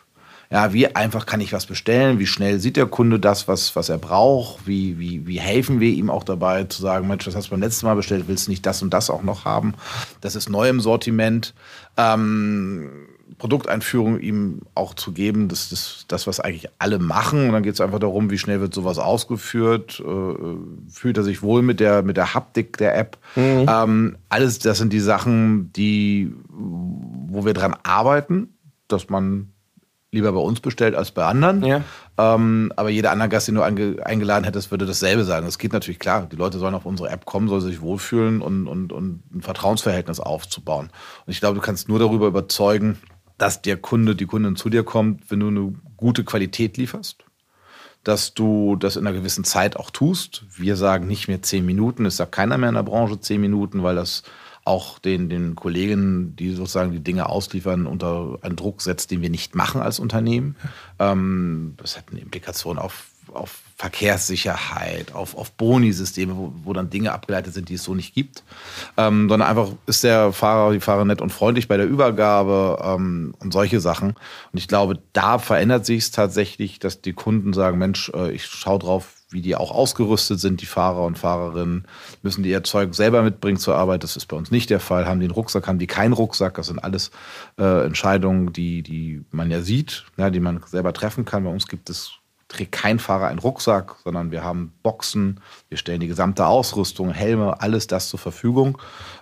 Ja, 0.49 0.71
wie 0.71 0.95
einfach 0.95 1.25
kann 1.25 1.41
ich 1.41 1.51
was 1.51 1.65
bestellen? 1.65 2.19
Wie 2.19 2.27
schnell 2.27 2.59
sieht 2.59 2.77
der 2.77 2.85
Kunde 2.85 3.19
das, 3.19 3.47
was, 3.47 3.75
was 3.75 3.89
er 3.89 3.97
braucht? 3.97 4.67
Wie, 4.67 4.99
wie, 4.99 5.25
wie 5.25 5.39
helfen 5.39 5.79
wir 5.79 5.89
ihm 5.89 6.11
auch 6.11 6.23
dabei 6.23 6.65
zu 6.65 6.79
sagen, 6.79 7.07
Mensch, 7.07 7.25
das 7.25 7.35
hast 7.35 7.47
du 7.47 7.51
beim 7.51 7.61
letzten 7.61 7.87
Mal 7.87 7.95
bestellt, 7.95 8.25
willst 8.27 8.45
du 8.45 8.51
nicht 8.51 8.63
das 8.63 8.83
und 8.83 8.93
das 8.93 9.09
auch 9.09 9.23
noch 9.23 9.45
haben? 9.45 9.73
Das 10.21 10.35
ist 10.35 10.49
neu 10.49 10.69
im 10.69 10.79
Sortiment. 10.79 11.55
Ähm, 11.97 13.07
Produkteinführung 13.43 14.21
ihm 14.21 14.61
auch 14.73 14.93
zu 14.93 15.11
geben, 15.11 15.49
das 15.49 15.73
ist 15.73 16.05
das, 16.07 16.27
was 16.27 16.39
eigentlich 16.39 16.69
alle 16.79 16.97
machen. 16.97 17.47
Und 17.47 17.51
dann 17.51 17.61
geht 17.61 17.73
es 17.73 17.81
einfach 17.81 17.99
darum, 17.99 18.29
wie 18.29 18.37
schnell 18.37 18.61
wird 18.61 18.73
sowas 18.73 18.97
ausgeführt, 18.99 19.99
äh, 19.99 20.89
fühlt 20.89 21.17
er 21.17 21.23
sich 21.23 21.41
wohl 21.41 21.61
mit 21.61 21.81
der, 21.81 22.03
mit 22.03 22.15
der 22.15 22.33
Haptik 22.33 22.77
der 22.77 22.97
App. 22.97 23.17
Mhm. 23.35 23.65
Ähm, 23.67 24.15
alles, 24.29 24.59
das 24.59 24.77
sind 24.77 24.93
die 24.93 25.01
Sachen, 25.01 25.73
die, 25.73 26.33
wo 26.47 27.43
wir 27.43 27.53
dran 27.53 27.75
arbeiten, 27.83 28.53
dass 28.87 29.09
man 29.09 29.49
lieber 30.13 30.31
bei 30.31 30.39
uns 30.39 30.61
bestellt 30.61 30.95
als 30.95 31.11
bei 31.11 31.25
anderen. 31.25 31.65
Ja. 31.65 31.81
Ähm, 32.17 32.71
aber 32.77 32.91
jeder 32.91 33.11
andere 33.11 33.27
Gast, 33.27 33.49
den 33.49 33.55
du 33.55 33.61
eingeladen 33.61 34.45
hättest, 34.45 34.71
würde 34.71 34.85
dasselbe 34.85 35.25
sagen. 35.25 35.45
Das 35.45 35.57
geht 35.57 35.73
natürlich 35.73 35.99
klar. 35.99 36.29
Die 36.31 36.37
Leute 36.37 36.59
sollen 36.59 36.75
auf 36.75 36.85
unsere 36.85 37.09
App 37.09 37.25
kommen, 37.25 37.49
sollen 37.49 37.59
sich 37.59 37.81
wohlfühlen 37.81 38.41
und, 38.41 38.67
und, 38.67 38.93
und 38.93 39.21
ein 39.35 39.41
Vertrauensverhältnis 39.41 40.21
aufzubauen. 40.21 40.91
Und 41.25 41.33
ich 41.33 41.41
glaube, 41.41 41.55
du 41.55 41.61
kannst 41.61 41.89
nur 41.89 41.99
darüber 41.99 42.27
überzeugen, 42.27 42.99
dass 43.37 43.61
der 43.61 43.77
Kunde, 43.77 44.15
die 44.15 44.25
Kundin 44.25 44.55
zu 44.55 44.69
dir 44.69 44.83
kommt, 44.83 45.29
wenn 45.31 45.39
du 45.39 45.47
eine 45.47 45.73
gute 45.97 46.23
Qualität 46.23 46.77
lieferst, 46.77 47.25
dass 48.03 48.33
du 48.33 48.75
das 48.75 48.95
in 48.95 49.07
einer 49.07 49.17
gewissen 49.17 49.43
Zeit 49.43 49.77
auch 49.77 49.89
tust. 49.89 50.45
Wir 50.55 50.75
sagen 50.75 51.07
nicht 51.07 51.27
mehr 51.27 51.41
zehn 51.41 51.65
Minuten, 51.65 52.05
es 52.05 52.17
sagt 52.17 52.33
keiner 52.33 52.57
mehr 52.57 52.69
in 52.69 52.75
der 52.75 52.83
Branche 52.83 53.19
zehn 53.19 53.41
Minuten, 53.41 53.83
weil 53.83 53.95
das 53.95 54.23
auch 54.65 54.99
den, 54.99 55.29
den 55.29 55.55
Kollegen, 55.55 56.35
die 56.35 56.51
sozusagen 56.51 56.91
die 56.91 57.03
Dinge 57.03 57.27
ausliefern, 57.27 57.85
unter 57.85 58.37
einen 58.41 58.55
Druck 58.55 58.81
setzt, 58.81 59.11
den 59.11 59.21
wir 59.21 59.29
nicht 59.29 59.55
machen 59.55 59.81
als 59.81 59.99
Unternehmen. 59.99 60.55
Ähm, 60.99 61.73
das 61.77 61.97
hat 61.97 62.05
eine 62.11 62.21
Implikation 62.21 62.77
auf, 62.77 63.11
auf 63.35 63.61
Verkehrssicherheit, 63.77 65.13
auf, 65.13 65.35
auf 65.35 65.51
Boni-Systeme, 65.51 66.37
wo, 66.37 66.53
wo, 66.63 66.73
dann 66.73 66.89
Dinge 66.89 67.11
abgeleitet 67.11 67.53
sind, 67.53 67.69
die 67.69 67.73
es 67.73 67.83
so 67.83 67.95
nicht 67.95 68.13
gibt. 68.13 68.43
Ähm, 68.97 69.27
sondern 69.29 69.49
einfach 69.49 69.69
ist 69.87 70.03
der 70.03 70.31
Fahrer, 70.31 70.71
die 70.73 70.79
Fahrer 70.79 71.05
nett 71.05 71.21
und 71.21 71.31
freundlich 71.31 71.67
bei 71.67 71.77
der 71.77 71.87
Übergabe 71.87 72.79
ähm, 72.83 73.35
und 73.39 73.51
solche 73.51 73.79
Sachen. 73.79 74.11
Und 74.11 74.57
ich 74.57 74.67
glaube, 74.67 74.99
da 75.13 75.39
verändert 75.39 75.85
sich 75.85 76.03
es 76.03 76.11
tatsächlich, 76.11 76.79
dass 76.79 77.01
die 77.01 77.13
Kunden 77.13 77.53
sagen, 77.53 77.77
Mensch, 77.77 78.11
äh, 78.15 78.31
ich 78.31 78.45
schaue 78.45 78.79
drauf, 78.79 79.15
wie 79.33 79.41
die 79.41 79.55
auch 79.55 79.71
ausgerüstet 79.71 80.39
sind, 80.39 80.61
die 80.61 80.65
Fahrer 80.65 81.03
und 81.03 81.17
Fahrerinnen. 81.17 81.85
Müssen 82.21 82.43
die 82.43 82.51
ihr 82.51 82.63
Zeug 82.63 82.93
selber 82.95 83.23
mitbringen 83.23 83.57
zur 83.57 83.75
Arbeit? 83.75 84.03
Das 84.03 84.15
ist 84.15 84.27
bei 84.27 84.37
uns 84.37 84.51
nicht 84.51 84.69
der 84.69 84.79
Fall. 84.79 85.07
Haben 85.07 85.19
die 85.19 85.25
einen 85.25 85.33
Rucksack, 85.33 85.67
haben 85.67 85.79
die 85.79 85.87
keinen 85.87 86.13
Rucksack? 86.13 86.53
Das 86.53 86.67
sind 86.67 86.79
alles 86.79 87.11
äh, 87.59 87.85
Entscheidungen, 87.85 88.53
die, 88.53 88.83
die 88.83 89.25
man 89.31 89.51
ja 89.51 89.61
sieht, 89.61 90.05
ja, 90.17 90.29
die 90.29 90.39
man 90.39 90.61
selber 90.65 90.93
treffen 90.93 91.25
kann. 91.25 91.43
Bei 91.43 91.49
uns 91.49 91.67
gibt 91.67 91.89
es 91.89 92.13
trägt 92.53 92.71
kein 92.71 92.99
Fahrer 92.99 93.27
einen 93.27 93.39
Rucksack, 93.39 93.95
sondern 94.03 94.31
wir 94.31 94.43
haben 94.43 94.73
Boxen, 94.83 95.39
wir 95.69 95.77
stellen 95.77 95.99
die 95.99 96.07
gesamte 96.07 96.45
Ausrüstung, 96.45 97.11
Helme, 97.11 97.61
alles 97.61 97.87
das 97.87 98.09
zur 98.09 98.19
Verfügung. 98.19 98.77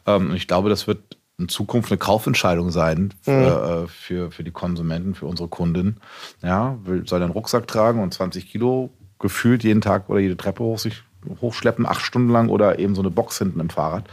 Ähm, 0.06 0.32
und 0.32 0.36
ich 0.36 0.48
glaube, 0.48 0.70
das 0.70 0.88
wird 0.88 1.18
in 1.38 1.50
Zukunft 1.50 1.92
eine 1.92 1.98
Kaufentscheidung 1.98 2.72
sein 2.72 3.14
für, 3.22 3.32
mhm. 3.32 3.86
Äh, 3.86 3.88
für, 3.88 4.32
für 4.32 4.44
die 4.44 4.52
Konsumenten, 4.52 5.16
für 5.16 5.26
unsere 5.26 5.50
Kunden. 5.50 5.98
Ja, 6.44 6.78
soll 7.06 7.22
er 7.22 7.26
einen 7.26 7.34
Rucksack 7.34 7.68
tragen 7.68 8.02
und 8.02 8.14
20 8.14 8.50
Kilo 8.50 8.92
gefühlt 9.20 9.64
jeden 9.64 9.82
Tag 9.82 10.10
oder 10.10 10.20
jede 10.20 10.38
Treppe 10.38 10.64
hoch 10.64 10.80
sich 10.80 11.04
hochschleppen, 11.42 11.86
acht 11.86 12.02
Stunden 12.02 12.30
lang 12.30 12.50
oder 12.50 12.80
eben 12.80 12.96
so 12.96 13.02
eine 13.02 13.12
Box 13.12 13.38
hinten 13.38 13.60
im 13.60 13.70
Fahrrad 13.70 14.06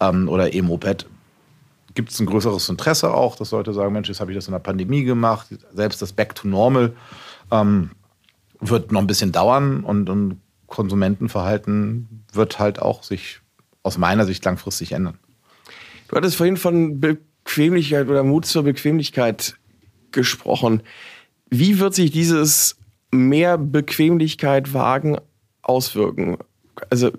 ähm, 0.00 0.28
oder 0.28 0.54
E-Moped. 0.54 1.06
Gibt 1.94 2.10
es 2.10 2.20
ein 2.20 2.26
größeres 2.26 2.68
Interesse 2.68 3.12
auch, 3.12 3.36
dass 3.36 3.50
Leute 3.50 3.72
sagen, 3.72 3.92
Mensch, 3.92 4.08
jetzt 4.08 4.20
habe 4.20 4.30
ich 4.30 4.36
das 4.36 4.46
in 4.46 4.52
der 4.52 4.60
Pandemie 4.60 5.04
gemacht, 5.04 5.48
selbst 5.74 6.00
das 6.00 6.12
Back 6.12 6.34
to 6.34 6.48
Normal. 6.48 6.92
Ähm, 7.50 7.90
wird 8.62 8.92
noch 8.92 9.00
ein 9.00 9.06
bisschen 9.06 9.32
dauern 9.32 9.84
und, 9.84 10.08
und 10.08 10.40
Konsumentenverhalten 10.66 12.24
wird 12.32 12.58
halt 12.58 12.80
auch 12.80 13.02
sich 13.02 13.40
aus 13.82 13.98
meiner 13.98 14.24
Sicht 14.24 14.44
langfristig 14.44 14.92
ändern. 14.92 15.18
Du 16.08 16.16
hattest 16.16 16.36
vorhin 16.36 16.56
von 16.56 17.00
Bequemlichkeit 17.00 18.08
oder 18.08 18.22
Mut 18.22 18.46
zur 18.46 18.62
Bequemlichkeit 18.62 19.56
gesprochen. 20.12 20.82
Wie 21.50 21.78
wird 21.78 21.94
sich 21.94 22.10
dieses 22.10 22.76
mehr 23.10 23.58
Bequemlichkeit 23.58 24.72
wagen 24.72 25.18
auswirken? 25.62 26.38
Also 26.90 27.10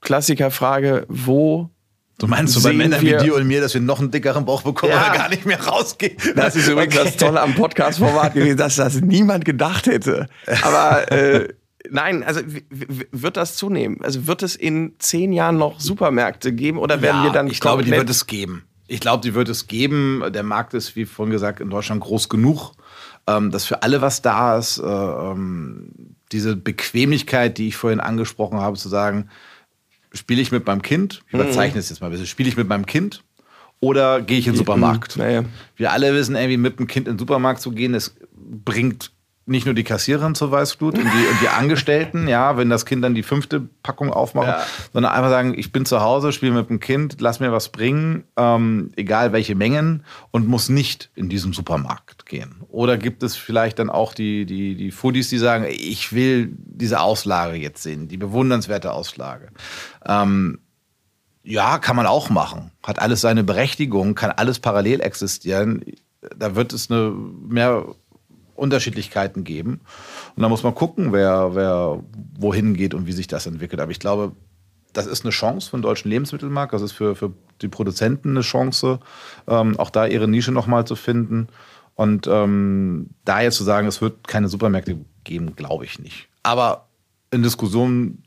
Klassikerfrage, 0.00 1.06
wo 1.08 1.70
Du 2.18 2.26
meinst 2.26 2.54
so 2.54 2.62
bei 2.62 2.72
Männern 2.72 3.00
wie 3.00 3.16
dir 3.16 3.34
und 3.34 3.46
mir, 3.46 3.60
dass 3.60 3.74
wir 3.74 3.80
noch 3.80 3.98
einen 3.98 4.10
dickeren 4.10 4.44
Bauch 4.44 4.62
bekommen 4.62 4.92
ja. 4.92 5.06
oder 5.06 5.16
gar 5.16 5.28
nicht 5.28 5.44
mehr 5.44 5.60
rausgehen? 5.60 6.16
Das 6.36 6.54
ist 6.54 6.68
übrigens 6.68 6.96
okay. 6.96 7.04
das 7.04 7.16
Tolle 7.16 7.40
am 7.40 7.54
Podcast-Format 7.54 8.34
gewesen, 8.34 8.56
dass 8.56 8.76
das 8.76 9.00
niemand 9.00 9.44
gedacht 9.44 9.86
hätte. 9.86 10.28
Aber 10.62 11.10
äh, 11.10 11.48
nein, 11.90 12.22
also 12.22 12.40
wird 12.70 13.36
das 13.36 13.56
zunehmen? 13.56 13.98
Also 14.02 14.26
wird 14.26 14.42
es 14.42 14.54
in 14.54 14.94
zehn 14.98 15.32
Jahren 15.32 15.56
noch 15.56 15.80
Supermärkte 15.80 16.52
geben 16.52 16.78
oder 16.78 17.02
werden 17.02 17.18
ja, 17.18 17.24
wir 17.24 17.32
dann 17.32 17.48
Ich 17.48 17.60
glaube, 17.60 17.82
die 17.82 17.90
wird 17.90 18.10
es 18.10 18.26
geben. 18.26 18.64
Ich 18.86 19.00
glaube, 19.00 19.22
die 19.22 19.34
wird 19.34 19.48
es 19.48 19.66
geben. 19.66 20.22
Der 20.32 20.42
Markt 20.42 20.74
ist, 20.74 20.96
wie 20.96 21.06
vorhin 21.06 21.32
gesagt, 21.32 21.60
in 21.60 21.70
Deutschland 21.70 22.02
groß 22.02 22.28
genug, 22.28 22.72
ähm, 23.26 23.50
dass 23.50 23.64
für 23.64 23.82
alle 23.82 24.02
was 24.02 24.22
da 24.22 24.58
ist. 24.58 24.78
Äh, 24.78 24.84
ähm, 24.84 25.92
diese 26.30 26.56
Bequemlichkeit, 26.56 27.58
die 27.58 27.68
ich 27.68 27.76
vorhin 27.76 28.00
angesprochen 28.00 28.60
habe, 28.60 28.76
zu 28.76 28.88
sagen, 28.88 29.28
spiele 30.12 30.40
ich 30.40 30.52
mit 30.52 30.66
meinem 30.66 30.82
Kind, 30.82 31.22
ich 31.28 31.34
überzeichne 31.34 31.80
es 31.80 31.88
jetzt 31.88 32.00
mal 32.00 32.08
ein 32.08 32.10
bisschen, 32.10 32.26
spiele 32.26 32.48
ich 32.48 32.56
mit 32.56 32.68
meinem 32.68 32.86
Kind 32.86 33.22
oder 33.80 34.20
gehe 34.20 34.38
ich 34.38 34.46
in 34.46 34.52
den 34.52 34.58
Supermarkt? 34.58 35.16
Naja. 35.16 35.44
Wir 35.76 35.92
alle 35.92 36.14
wissen, 36.14 36.36
irgendwie 36.36 36.56
mit 36.56 36.78
dem 36.78 36.86
Kind 36.86 37.08
in 37.08 37.14
den 37.14 37.18
Supermarkt 37.18 37.60
zu 37.60 37.72
gehen, 37.72 37.92
das 37.92 38.14
bringt 38.32 39.10
nicht 39.44 39.66
nur 39.66 39.74
die 39.74 39.82
Kassiererin 39.82 40.34
zur 40.34 40.52
Weißglut 40.52 40.94
und 40.94 41.04
die, 41.04 41.26
und 41.26 41.40
die 41.42 41.48
Angestellten, 41.48 42.28
ja, 42.28 42.56
wenn 42.56 42.70
das 42.70 42.86
Kind 42.86 43.02
dann 43.02 43.14
die 43.14 43.24
fünfte 43.24 43.60
Packung 43.82 44.12
aufmacht, 44.12 44.46
ja. 44.46 44.66
sondern 44.92 45.12
einfach 45.12 45.30
sagen, 45.30 45.54
ich 45.58 45.72
bin 45.72 45.84
zu 45.84 46.00
Hause, 46.00 46.32
spiele 46.32 46.52
mit 46.52 46.70
dem 46.70 46.78
Kind, 46.78 47.20
lass 47.20 47.40
mir 47.40 47.50
was 47.50 47.70
bringen, 47.70 48.24
ähm, 48.36 48.92
egal 48.94 49.32
welche 49.32 49.56
Mengen 49.56 50.04
und 50.30 50.46
muss 50.46 50.68
nicht 50.68 51.10
in 51.16 51.28
diesem 51.28 51.52
Supermarkt 51.52 52.21
gehen. 52.32 52.56
Oder 52.68 52.96
gibt 52.96 53.22
es 53.22 53.36
vielleicht 53.36 53.78
dann 53.78 53.90
auch 53.90 54.14
die, 54.14 54.46
die, 54.46 54.74
die 54.74 54.90
Foodies, 54.90 55.28
die 55.28 55.36
sagen, 55.38 55.66
ich 55.68 56.12
will 56.12 56.56
diese 56.56 57.00
Auslage 57.00 57.56
jetzt 57.56 57.82
sehen, 57.82 58.08
die 58.08 58.16
bewundernswerte 58.16 58.90
Auslage. 58.90 59.50
Ähm, 60.06 60.58
ja, 61.44 61.78
kann 61.78 61.94
man 61.94 62.06
auch 62.06 62.30
machen. 62.30 62.72
Hat 62.82 62.98
alles 63.00 63.20
seine 63.20 63.44
Berechtigung, 63.44 64.14
kann 64.14 64.30
alles 64.30 64.60
parallel 64.60 65.02
existieren. 65.02 65.84
Da 66.36 66.54
wird 66.54 66.72
es 66.72 66.90
eine 66.90 67.10
mehr 67.10 67.84
Unterschiedlichkeiten 68.54 69.44
geben. 69.44 69.80
Und 70.34 70.42
da 70.42 70.48
muss 70.48 70.62
man 70.62 70.74
gucken, 70.74 71.12
wer, 71.12 71.54
wer 71.54 72.02
wohin 72.38 72.74
geht 72.74 72.94
und 72.94 73.06
wie 73.06 73.12
sich 73.12 73.26
das 73.26 73.46
entwickelt. 73.46 73.80
Aber 73.80 73.90
ich 73.92 74.00
glaube, 74.00 74.32
das 74.94 75.06
ist 75.06 75.24
eine 75.24 75.32
Chance 75.32 75.68
für 75.68 75.76
den 75.76 75.82
deutschen 75.82 76.10
Lebensmittelmarkt. 76.10 76.72
Das 76.72 76.80
ist 76.80 76.92
für, 76.92 77.14
für 77.14 77.34
die 77.60 77.68
Produzenten 77.68 78.30
eine 78.30 78.40
Chance, 78.40 79.00
ähm, 79.48 79.78
auch 79.78 79.90
da 79.90 80.06
ihre 80.06 80.28
Nische 80.28 80.52
nochmal 80.52 80.86
zu 80.86 80.96
finden. 80.96 81.48
Und 81.94 82.26
ähm, 82.26 83.10
da 83.24 83.42
jetzt 83.42 83.56
zu 83.56 83.64
sagen, 83.64 83.86
es 83.86 84.00
wird 84.00 84.26
keine 84.26 84.48
Supermärkte 84.48 84.98
geben, 85.24 85.54
glaube 85.56 85.84
ich 85.84 85.98
nicht. 85.98 86.28
Aber 86.42 86.88
in 87.30 87.42
Diskussionen, 87.42 88.24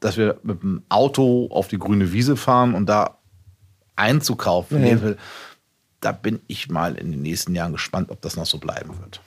dass 0.00 0.16
wir 0.16 0.38
mit 0.42 0.62
dem 0.62 0.82
Auto 0.88 1.48
auf 1.50 1.68
die 1.68 1.78
grüne 1.78 2.12
Wiese 2.12 2.36
fahren 2.36 2.74
und 2.74 2.86
da 2.86 3.18
einzukaufen, 3.96 4.86
ja. 4.86 5.14
da 6.00 6.12
bin 6.12 6.40
ich 6.46 6.70
mal 6.70 6.94
in 6.94 7.10
den 7.10 7.22
nächsten 7.22 7.54
Jahren 7.54 7.72
gespannt, 7.72 8.10
ob 8.10 8.20
das 8.22 8.36
noch 8.36 8.46
so 8.46 8.58
bleiben 8.58 8.98
wird. 9.00 9.20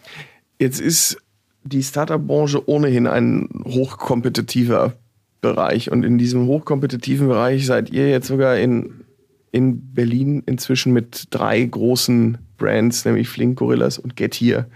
Jetzt 0.60 0.80
ist 0.80 1.18
die 1.64 1.84
Startup-Branche 1.84 2.68
ohnehin 2.68 3.08
ein 3.08 3.50
hochkompetitiver 3.66 4.94
Bereich. 5.42 5.92
Und 5.92 6.04
in 6.04 6.18
diesem 6.18 6.48
hochkompetitiven 6.48 7.28
Bereich 7.28 7.66
seid 7.66 7.92
ihr 7.92 8.10
jetzt 8.10 8.28
sogar 8.28 8.58
in, 8.58 9.04
in 9.52 9.94
Berlin 9.94 10.42
inzwischen 10.46 10.94
mit 10.94 11.28
drei 11.30 11.64
großen 11.64 12.38
Brands, 12.64 13.04
nämlich 13.04 13.28
Flink, 13.28 13.60
Gorillas 13.60 13.98
und 13.98 14.16
Getir, 14.16 14.70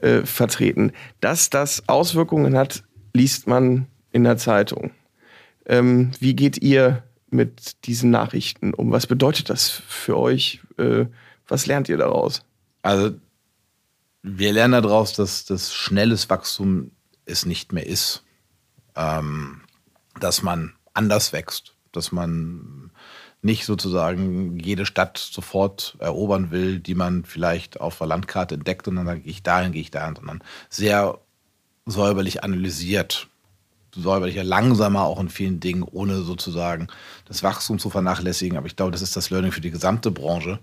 äh, 0.00 0.22
vertreten. 0.22 0.92
Dass 1.20 1.50
das 1.50 1.86
Auswirkungen 1.86 2.56
hat, 2.56 2.82
liest 3.12 3.46
man 3.46 3.86
in 4.10 4.24
der 4.24 4.38
Zeitung. 4.38 4.92
Ähm, 5.66 6.12
wie 6.18 6.34
geht 6.34 6.62
ihr 6.62 7.02
mit 7.28 7.84
diesen 7.86 8.10
Nachrichten 8.10 8.72
um? 8.72 8.90
Was 8.90 9.06
bedeutet 9.06 9.50
das 9.50 9.68
für 9.70 10.16
euch? 10.16 10.60
Äh, 10.78 11.06
was 11.46 11.66
lernt 11.66 11.88
ihr 11.88 11.98
daraus? 11.98 12.42
Also 12.82 13.12
wir 14.22 14.52
lernen 14.52 14.82
daraus, 14.82 15.12
dass 15.12 15.44
das 15.44 15.74
schnelles 15.74 16.30
Wachstum 16.30 16.92
es 17.26 17.44
nicht 17.44 17.72
mehr 17.72 17.86
ist. 17.86 18.24
Ähm, 18.96 19.60
dass 20.18 20.42
man 20.42 20.72
anders 20.94 21.34
wächst, 21.34 21.76
dass 21.92 22.12
man 22.12 22.85
nicht 23.42 23.64
sozusagen 23.64 24.58
jede 24.58 24.86
Stadt 24.86 25.18
sofort 25.18 25.96
erobern 26.00 26.50
will, 26.50 26.80
die 26.80 26.94
man 26.94 27.24
vielleicht 27.24 27.80
auf 27.80 27.98
der 27.98 28.06
Landkarte 28.06 28.54
entdeckt 28.56 28.88
und 28.88 28.96
dann 28.96 29.22
gehe 29.22 29.30
ich 29.30 29.42
dahin, 29.42 29.72
gehe 29.72 29.82
ich 29.82 29.90
dahin, 29.90 30.16
sondern 30.16 30.42
sehr 30.68 31.18
säuberlich 31.86 32.42
analysiert, 32.42 33.28
säuberlich 33.94 34.42
langsamer 34.42 35.04
auch 35.04 35.20
in 35.20 35.28
vielen 35.28 35.60
Dingen, 35.60 35.82
ohne 35.82 36.22
sozusagen 36.22 36.88
das 37.26 37.42
Wachstum 37.42 37.78
zu 37.78 37.88
vernachlässigen. 37.90 38.58
Aber 38.58 38.66
ich 38.66 38.76
glaube, 38.76 38.92
das 38.92 39.02
ist 39.02 39.16
das 39.16 39.30
Learning 39.30 39.52
für 39.52 39.60
die 39.60 39.70
gesamte 39.70 40.10
Branche 40.10 40.58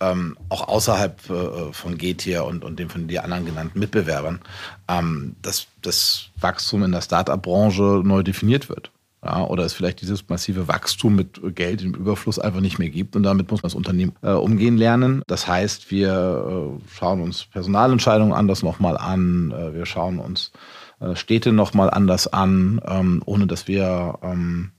ähm, 0.00 0.36
auch 0.48 0.66
außerhalb 0.66 1.30
äh, 1.30 1.72
von 1.72 1.98
Getir 1.98 2.44
und, 2.44 2.64
und 2.64 2.78
dem 2.78 2.88
von 2.88 3.06
dir 3.06 3.22
anderen 3.22 3.44
genannten 3.44 3.78
Mitbewerbern, 3.78 4.40
ähm, 4.88 5.36
dass 5.42 5.66
das 5.82 6.30
Wachstum 6.40 6.82
in 6.84 6.92
der 6.92 7.02
Start-up-Branche 7.02 8.02
neu 8.04 8.22
definiert 8.22 8.68
wird. 8.68 8.90
Ja, 9.22 9.44
oder 9.44 9.64
es 9.64 9.74
vielleicht 9.74 10.00
dieses 10.00 10.26
massive 10.30 10.66
Wachstum 10.66 11.14
mit 11.14 11.40
Geld 11.54 11.82
im 11.82 11.94
Überfluss 11.94 12.38
einfach 12.38 12.60
nicht 12.60 12.78
mehr 12.78 12.88
gibt 12.88 13.16
und 13.16 13.22
damit 13.22 13.50
muss 13.50 13.62
man 13.62 13.68
das 13.68 13.74
Unternehmen 13.74 14.14
äh, 14.22 14.30
umgehen 14.30 14.78
lernen. 14.78 15.22
Das 15.26 15.46
heißt, 15.46 15.90
wir 15.90 16.78
äh, 16.80 16.90
schauen 16.90 17.20
uns 17.20 17.44
Personalentscheidungen 17.44 18.32
anders 18.32 18.62
nochmal 18.62 18.96
an, 18.96 19.52
äh, 19.52 19.74
wir 19.74 19.84
schauen 19.84 20.20
uns 20.20 20.52
äh, 21.00 21.14
Städte 21.16 21.52
nochmal 21.52 21.90
anders 21.90 22.28
an, 22.28 22.80
ähm, 22.86 23.22
ohne 23.26 23.46
dass 23.46 23.68
wir 23.68 24.18
ähm, 24.22 24.70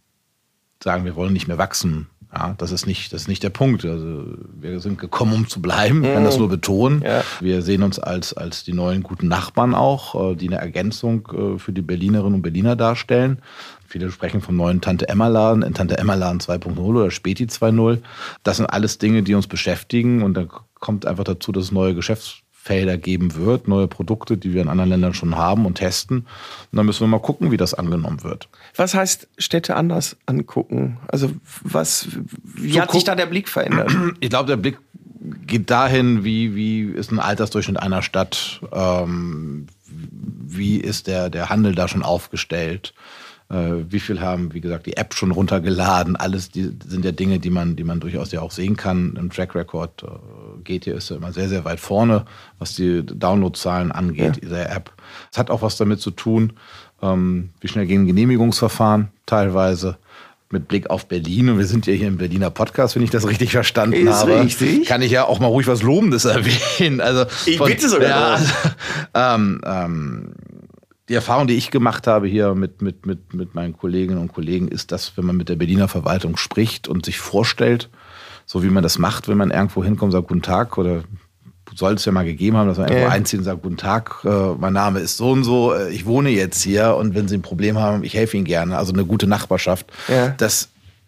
sagen, 0.83 1.05
wir 1.05 1.15
wollen 1.15 1.33
nicht 1.33 1.47
mehr 1.47 1.59
wachsen 1.59 2.07
ja, 2.33 2.55
das 2.57 2.71
ist 2.71 2.87
nicht, 2.87 3.11
das 3.11 3.23
ist 3.23 3.27
nicht 3.27 3.43
der 3.43 3.49
Punkt. 3.49 3.83
Also 3.83 4.25
wir 4.53 4.79
sind 4.79 4.97
gekommen, 4.97 5.33
um 5.33 5.47
zu 5.47 5.61
bleiben, 5.61 6.03
ich 6.03 6.13
kann 6.13 6.23
das 6.23 6.35
mhm. 6.35 6.41
nur 6.41 6.49
betonen. 6.49 7.01
Ja. 7.01 7.23
Wir 7.41 7.61
sehen 7.61 7.83
uns 7.83 7.99
als, 7.99 8.33
als 8.33 8.63
die 8.63 8.73
neuen 8.73 9.03
guten 9.03 9.27
Nachbarn 9.27 9.75
auch, 9.75 10.31
äh, 10.31 10.35
die 10.35 10.47
eine 10.47 10.57
Ergänzung 10.57 11.27
äh, 11.33 11.59
für 11.59 11.73
die 11.73 11.81
Berlinerinnen 11.81 12.35
und 12.35 12.41
Berliner 12.41 12.75
darstellen. 12.75 13.39
Viele 13.85 14.09
sprechen 14.09 14.41
vom 14.41 14.55
neuen 14.55 14.79
Tante 14.79 15.09
Emma 15.09 15.27
Laden, 15.27 15.63
in 15.63 15.73
Tante 15.73 15.97
Emma 15.97 16.15
Laden 16.15 16.39
2.0 16.39 16.77
oder 16.79 17.11
Späti 17.11 17.45
2.0. 17.45 17.99
Das 18.43 18.57
sind 18.57 18.67
alles 18.67 18.97
Dinge, 18.97 19.23
die 19.23 19.35
uns 19.35 19.47
beschäftigen 19.47 20.23
und 20.23 20.35
dann 20.35 20.49
kommt 20.79 21.05
einfach 21.05 21.25
dazu, 21.25 21.51
dass 21.51 21.65
es 21.65 21.71
neue 21.73 21.95
Geschäfts 21.95 22.43
Felder 22.63 22.97
geben 22.97 23.35
wird, 23.35 23.67
neue 23.67 23.87
Produkte, 23.87 24.37
die 24.37 24.53
wir 24.53 24.61
in 24.61 24.67
anderen 24.67 24.91
Ländern 24.91 25.13
schon 25.15 25.35
haben 25.35 25.65
und 25.65 25.75
testen. 25.75 26.19
Und 26.19 26.77
dann 26.77 26.85
müssen 26.85 27.01
wir 27.01 27.07
mal 27.07 27.19
gucken, 27.19 27.49
wie 27.49 27.57
das 27.57 27.73
angenommen 27.73 28.23
wird. 28.23 28.49
Was 28.75 28.93
heißt 28.93 29.27
Städte 29.39 29.75
anders 29.75 30.15
angucken? 30.27 30.99
Also 31.07 31.31
was, 31.63 32.07
wie 32.43 32.73
so 32.73 32.81
hat 32.81 32.91
sich 32.91 33.03
da 33.03 33.15
der 33.15 33.25
Blick 33.25 33.49
verändert? 33.49 33.91
Ich 34.19 34.29
glaube, 34.29 34.47
der 34.47 34.57
Blick 34.57 34.77
geht 35.47 35.71
dahin, 35.71 36.23
wie, 36.23 36.55
wie 36.55 36.83
ist 36.83 37.11
ein 37.11 37.19
Altersdurchschnitt 37.19 37.81
einer 37.81 38.03
Stadt, 38.03 38.61
ähm, 38.71 39.65
wie 39.89 40.77
ist 40.77 41.07
der, 41.07 41.31
der 41.31 41.49
Handel 41.49 41.73
da 41.73 41.87
schon 41.87 42.03
aufgestellt, 42.03 42.93
äh, 43.49 43.71
wie 43.89 43.99
viel 43.99 44.21
haben, 44.21 44.53
wie 44.53 44.61
gesagt, 44.61 44.85
die 44.85 44.97
App 44.97 45.15
schon 45.15 45.31
runtergeladen. 45.31 46.15
Alles 46.15 46.51
die 46.51 46.71
sind 46.85 47.05
ja 47.05 47.11
Dinge, 47.11 47.39
die 47.39 47.49
man, 47.49 47.75
die 47.75 47.83
man 47.83 47.99
durchaus 47.99 48.31
ja 48.31 48.41
auch 48.41 48.51
sehen 48.51 48.77
kann. 48.77 49.15
Im 49.15 49.31
Track 49.31 49.55
Record 49.55 50.03
geht 50.61 50.85
hier 50.85 50.95
ist 50.95 51.09
ja 51.09 51.17
immer 51.17 51.33
sehr, 51.33 51.49
sehr 51.49 51.65
weit 51.65 51.79
vorne, 51.79 52.25
was 52.59 52.75
die 52.75 53.05
Downloadzahlen 53.05 53.91
angeht, 53.91 54.35
ja. 54.35 54.41
dieser 54.41 54.69
App. 54.69 54.91
Es 55.31 55.37
hat 55.37 55.49
auch 55.49 55.61
was 55.61 55.77
damit 55.77 55.99
zu 55.99 56.11
tun, 56.11 56.53
ähm, 57.01 57.49
wie 57.59 57.67
schnell 57.67 57.85
gehen 57.85 58.05
Genehmigungsverfahren 58.05 59.09
teilweise 59.25 59.97
mit 60.51 60.67
Blick 60.67 60.89
auf 60.89 61.07
Berlin. 61.07 61.49
Und 61.49 61.57
wir 61.57 61.65
sind 61.65 61.87
ja 61.87 61.93
hier 61.93 62.07
im 62.07 62.17
Berliner 62.17 62.49
Podcast, 62.49 62.95
wenn 62.95 63.03
ich 63.03 63.09
das 63.09 63.27
richtig 63.27 63.51
verstanden 63.51 64.07
ist 64.07 64.13
habe. 64.13 64.41
Richtig. 64.41 64.85
Kann 64.85 65.01
ich 65.01 65.11
ja 65.11 65.25
auch 65.25 65.39
mal 65.39 65.47
ruhig 65.47 65.67
was 65.67 65.81
Lobendes 65.81 66.25
erwähnen. 66.25 67.01
Also 67.01 67.25
ich 67.45 67.57
von, 67.57 67.67
bitte 67.67 67.89
sogar. 67.89 68.09
Ja, 68.09 68.33
also, 68.33 68.53
ähm, 69.13 69.61
ähm, 69.65 70.31
die 71.09 71.15
Erfahrung, 71.15 71.47
die 71.47 71.55
ich 71.55 71.71
gemacht 71.71 72.07
habe 72.07 72.27
hier 72.27 72.55
mit, 72.55 72.81
mit, 72.81 73.05
mit, 73.05 73.33
mit 73.33 73.53
meinen 73.53 73.75
Kolleginnen 73.75 74.19
und 74.19 74.33
Kollegen, 74.33 74.67
ist, 74.67 74.91
dass 74.91 75.17
wenn 75.17 75.25
man 75.25 75.35
mit 75.35 75.49
der 75.49 75.55
Berliner 75.55 75.87
Verwaltung 75.87 76.37
spricht 76.37 76.87
und 76.87 77.05
sich 77.05 77.19
vorstellt, 77.19 77.89
so 78.51 78.63
wie 78.63 78.69
man 78.69 78.83
das 78.83 78.99
macht, 78.99 79.29
wenn 79.29 79.37
man 79.37 79.49
irgendwo 79.49 79.81
hinkommt, 79.81 80.11
sagt 80.11 80.27
Guten 80.27 80.41
Tag 80.41 80.77
oder 80.77 81.05
soll 81.73 81.93
es 81.93 82.03
ja 82.03 82.11
mal 82.11 82.25
gegeben 82.25 82.57
haben, 82.57 82.67
dass 82.67 82.79
man 82.79 82.89
irgendwo 82.89 83.07
ja. 83.07 83.13
einzieht 83.13 83.39
und 83.39 83.45
sagt, 83.45 83.61
guten 83.61 83.77
Tag, 83.77 84.25
äh, 84.25 84.55
mein 84.59 84.73
Name 84.73 84.99
ist 84.99 85.15
so 85.15 85.31
und 85.31 85.45
so, 85.45 85.73
äh, 85.73 85.89
ich 85.89 86.05
wohne 86.05 86.31
jetzt 86.31 86.61
hier 86.61 86.97
und 86.97 87.15
wenn 87.15 87.29
Sie 87.29 87.37
ein 87.37 87.43
Problem 87.43 87.77
haben, 87.77 88.03
ich 88.03 88.13
helfe 88.13 88.35
Ihnen 88.35 88.45
gerne. 88.45 88.77
Also 88.77 88.91
eine 88.91 89.05
gute 89.05 89.25
Nachbarschaft. 89.25 89.89
Ja. 90.09 90.35
Das 90.37 90.67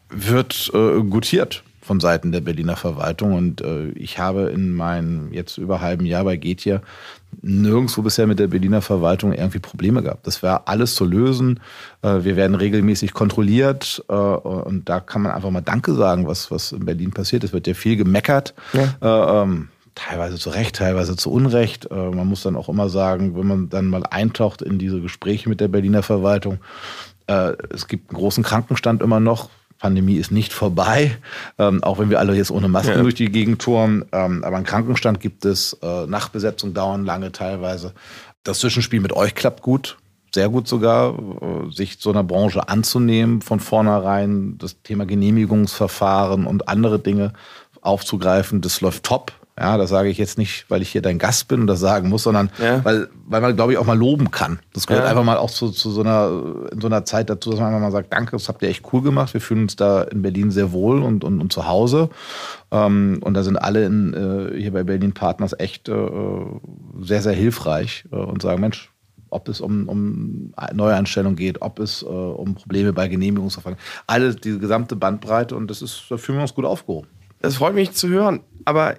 wird 0.09 0.71
äh, 0.73 1.01
gutiert 1.01 1.65
von 1.83 1.99
Seiten 1.99 2.31
der 2.31 2.41
Berliner 2.41 2.75
Verwaltung 2.75 3.33
und 3.33 3.61
äh, 3.61 3.89
ich 3.89 4.17
habe 4.17 4.43
in 4.43 4.73
meinem 4.73 5.33
jetzt 5.33 5.57
über 5.57 5.81
halben 5.81 6.05
Jahr 6.05 6.23
bei 6.23 6.37
Getia 6.37 6.81
nirgendwo 7.41 8.01
bisher 8.01 8.25
mit 8.25 8.39
der 8.39 8.47
Berliner 8.47 8.81
Verwaltung 8.81 9.33
irgendwie 9.33 9.59
Probleme 9.59 10.01
gehabt. 10.01 10.25
Das 10.25 10.41
wäre 10.41 10.67
alles 10.67 10.95
zu 10.95 11.03
lösen. 11.05 11.59
Äh, 12.01 12.23
wir 12.23 12.35
werden 12.35 12.55
regelmäßig 12.55 13.13
kontrolliert 13.13 14.03
äh, 14.07 14.13
und 14.13 14.87
da 14.87 14.99
kann 14.99 15.21
man 15.23 15.31
einfach 15.31 15.51
mal 15.51 15.61
Danke 15.61 15.93
sagen, 15.93 16.27
was, 16.27 16.49
was 16.51 16.71
in 16.71 16.85
Berlin 16.85 17.11
passiert. 17.11 17.43
Es 17.43 17.53
wird 17.53 17.67
ja 17.67 17.73
viel 17.73 17.97
gemeckert. 17.97 18.53
Ja. 18.73 18.95
Äh, 19.01 19.43
ähm, 19.43 19.69
teilweise 19.95 20.37
zu 20.37 20.49
Recht, 20.49 20.77
teilweise 20.77 21.15
zu 21.15 21.31
Unrecht. 21.31 21.87
Man 21.91 22.25
muss 22.25 22.41
dann 22.41 22.55
auch 22.55 22.67
immer 22.67 22.89
sagen, 22.89 23.37
wenn 23.37 23.45
man 23.45 23.69
dann 23.69 23.89
mal 23.89 24.01
eintaucht 24.09 24.63
in 24.63 24.79
diese 24.79 24.99
Gespräche 25.01 25.49
mit 25.49 25.59
der 25.59 25.67
Berliner 25.67 26.01
Verwaltung, 26.01 26.57
Äh, 27.27 27.53
es 27.69 27.87
gibt 27.87 28.09
einen 28.09 28.19
großen 28.19 28.43
Krankenstand 28.43 29.01
immer 29.01 29.19
noch. 29.19 29.49
Pandemie 29.83 30.15
ist 30.15 30.31
nicht 30.31 30.53
vorbei, 30.53 31.17
ähm, 31.59 31.83
auch 31.83 31.99
wenn 31.99 32.09
wir 32.09 32.19
alle 32.19 32.33
jetzt 32.35 32.51
ohne 32.51 32.69
Masken 32.69 32.95
ja. 32.95 33.01
durch 33.01 33.15
die 33.15 33.29
Gegend 33.29 33.61
touren. 33.61 34.05
Ähm, 34.13 34.41
aber 34.45 34.55
einen 34.55 34.65
Krankenstand 34.65 35.19
gibt 35.19 35.43
es. 35.43 35.73
Äh, 35.83 36.07
Nachtbesetzung 36.07 36.73
dauern 36.73 37.03
lange 37.03 37.33
teilweise. 37.33 37.91
Das 38.43 38.59
Zwischenspiel 38.59 39.01
mit 39.01 39.11
euch 39.11 39.35
klappt 39.35 39.61
gut 39.61 39.97
sehr 40.33 40.49
gut 40.49 40.67
sogar, 40.67 41.13
äh, 41.13 41.71
sich 41.71 41.97
so 41.99 42.09
einer 42.09 42.23
Branche 42.23 42.67
anzunehmen, 42.67 43.41
von 43.41 43.59
vornherein 43.59 44.57
das 44.57 44.81
Thema 44.81 45.05
Genehmigungsverfahren 45.05 46.47
und 46.47 46.67
andere 46.69 46.97
Dinge 46.97 47.33
aufzugreifen. 47.81 48.61
Das 48.61 48.81
läuft 48.81 49.03
top. 49.03 49.33
Ja, 49.59 49.77
das 49.77 49.91
sage 49.91 50.09
ich 50.09 50.17
jetzt 50.17 50.39
nicht, 50.39 50.65
weil 50.69 50.81
ich 50.81 50.89
hier 50.89 51.03
dein 51.03 51.19
Gast 51.19 51.47
bin 51.47 51.61
und 51.61 51.67
das 51.67 51.79
sagen 51.79 52.09
muss, 52.09 52.23
sondern 52.23 52.49
ja. 52.57 52.83
weil, 52.83 53.07
weil 53.27 53.39
man, 53.39 53.55
glaube 53.55 53.71
ich, 53.71 53.77
auch 53.77 53.85
mal 53.85 53.97
loben 53.97 54.31
kann. 54.31 54.59
Das 54.73 54.87
gehört 54.87 55.03
ja. 55.03 55.09
einfach 55.11 55.23
mal 55.23 55.37
auch 55.37 55.51
zu, 55.51 55.69
zu 55.69 55.91
so 55.91 56.01
einer, 56.01 56.71
in 56.71 56.81
so 56.81 56.87
einer 56.87 57.05
Zeit 57.05 57.29
dazu, 57.29 57.51
dass 57.51 57.59
man 57.59 57.67
einfach 57.67 57.81
mal 57.81 57.91
sagt, 57.91 58.11
danke, 58.11 58.31
das 58.31 58.49
habt 58.49 58.63
ihr 58.63 58.69
echt 58.69 58.83
cool 58.91 59.03
gemacht. 59.03 59.33
Wir 59.35 59.41
fühlen 59.41 59.63
uns 59.63 59.75
da 59.75 60.01
in 60.03 60.23
Berlin 60.23 60.49
sehr 60.49 60.71
wohl 60.71 61.03
und, 61.03 61.23
und, 61.23 61.39
und 61.39 61.53
zu 61.53 61.67
Hause. 61.67 62.09
Ähm, 62.71 63.19
und 63.21 63.35
da 63.35 63.43
sind 63.43 63.57
alle 63.57 63.85
in, 63.85 64.13
äh, 64.13 64.59
hier 64.59 64.73
bei 64.73 64.83
Berlin 64.83 65.13
Partners 65.13 65.53
echt 65.59 65.87
äh, 65.87 66.09
sehr, 67.01 67.21
sehr 67.21 67.33
hilfreich 67.33 68.05
äh, 68.11 68.15
und 68.15 68.41
sagen, 68.41 68.59
Mensch, 68.59 68.91
ob 69.29 69.49
es 69.49 69.61
um, 69.61 69.87
um 69.87 70.53
Neueinstellungen 70.73 71.35
geht, 71.35 71.61
ob 71.61 71.79
es 71.79 72.01
äh, 72.01 72.05
um 72.05 72.55
Probleme 72.55 72.91
bei 72.91 73.07
Genehmigungsverfahren, 73.07 73.77
alles, 74.07 74.37
die 74.37 74.57
gesamte 74.57 74.95
Bandbreite 74.95 75.55
und 75.55 75.69
das 75.69 75.83
ist, 75.83 76.05
da 76.09 76.17
fühlen 76.17 76.39
wir 76.39 76.43
uns 76.43 76.55
gut 76.55 76.65
aufgehoben. 76.65 77.07
Das 77.41 77.57
freut 77.57 77.75
mich 77.75 77.91
zu 77.91 78.07
hören, 78.07 78.41
aber 78.65 78.95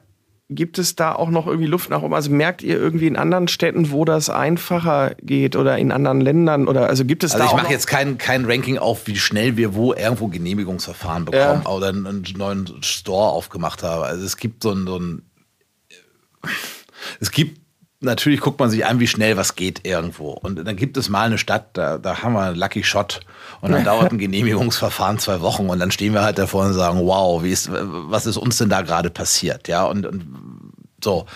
gibt 0.55 0.79
es 0.79 0.97
da 0.97 1.15
auch 1.15 1.31
noch 1.31 1.47
irgendwie 1.47 1.67
Luft 1.67 1.91
nach 1.91 2.03
oben? 2.03 2.15
Also 2.15 2.31
merkt 2.31 2.63
ihr 2.63 2.79
irgendwie 2.79 3.07
in 3.07 3.17
anderen 3.17 3.49
Städten, 3.49 3.91
wo 3.91 4.05
das 4.05 4.31
einfacher 4.31 5.15
geht 5.23 5.57
oder 5.57 5.79
in 5.79 5.93
anderen 5.93 6.21
Ländern 6.21 6.69
oder 6.69 6.89
also 6.89 7.05
gibt 7.05 7.25
es 7.25 7.33
also 7.33 7.45
da 7.45 7.51
ich 7.51 7.63
mache 7.63 7.73
jetzt 7.73 7.87
kein, 7.87 8.19
kein 8.19 8.45
Ranking 8.45 8.79
auf, 8.79 9.07
wie 9.07 9.17
schnell 9.17 9.57
wir 9.57 9.75
wo 9.75 9.93
irgendwo 9.93 10.29
Genehmigungsverfahren 10.29 11.25
bekommen 11.25 11.63
ja. 11.65 11.71
oder 11.71 11.89
einen, 11.89 12.07
einen, 12.07 12.25
neuen 12.37 12.83
Store 12.83 13.33
aufgemacht 13.33 13.83
haben. 13.83 14.03
Also 14.03 14.25
es 14.25 14.37
gibt 14.37 14.63
so 14.63 14.73
ein, 14.73 14.87
so 14.87 14.99
ein 14.99 15.23
es 17.21 17.31
gibt 17.31 17.61
natürlich 18.05 18.41
guckt 18.41 18.61
man 18.61 18.71
sich 18.71 18.87
an, 18.87 19.01
wie 19.01 19.07
schnell 19.07 19.37
was 19.37 19.57
geht 19.57 19.87
irgendwo. 19.87 20.31
Und 20.31 20.65
dann 20.65 20.77
gibt 20.77 20.97
es 20.97 21.09
mal 21.09 21.27
eine 21.27 21.39
Stadt, 21.39 21.71
da, 21.73 21.99
da 21.99 22.23
haben 22.23 22.35
wir 22.35 22.43
einen 22.43 22.57
Lucky 22.57 22.85
Shot 22.85 23.21
und 23.61 23.73
dann 23.73 23.85
dauert 23.85 24.13
ein 24.13 24.19
Genehmigungsverfahren 24.19 25.19
zwei 25.19 25.41
Wochen 25.41 25.69
und 25.69 25.79
dann 25.79 25.91
stehen 25.91 26.13
wir 26.13 26.23
halt 26.23 26.39
davor 26.39 26.67
und 26.67 26.75
sagen, 26.75 27.01
wow, 27.05 27.43
wie 27.43 27.51
ist, 27.51 27.71
was 27.73 28.27
ist 28.27 28.37
uns 28.37 28.59
denn 28.59 28.69
da 28.69 28.83
gerade 28.83 29.11
passiert? 29.11 29.69
Ja, 29.69 29.85
und, 29.85 30.07
und 30.07 30.25
so. 31.05 31.27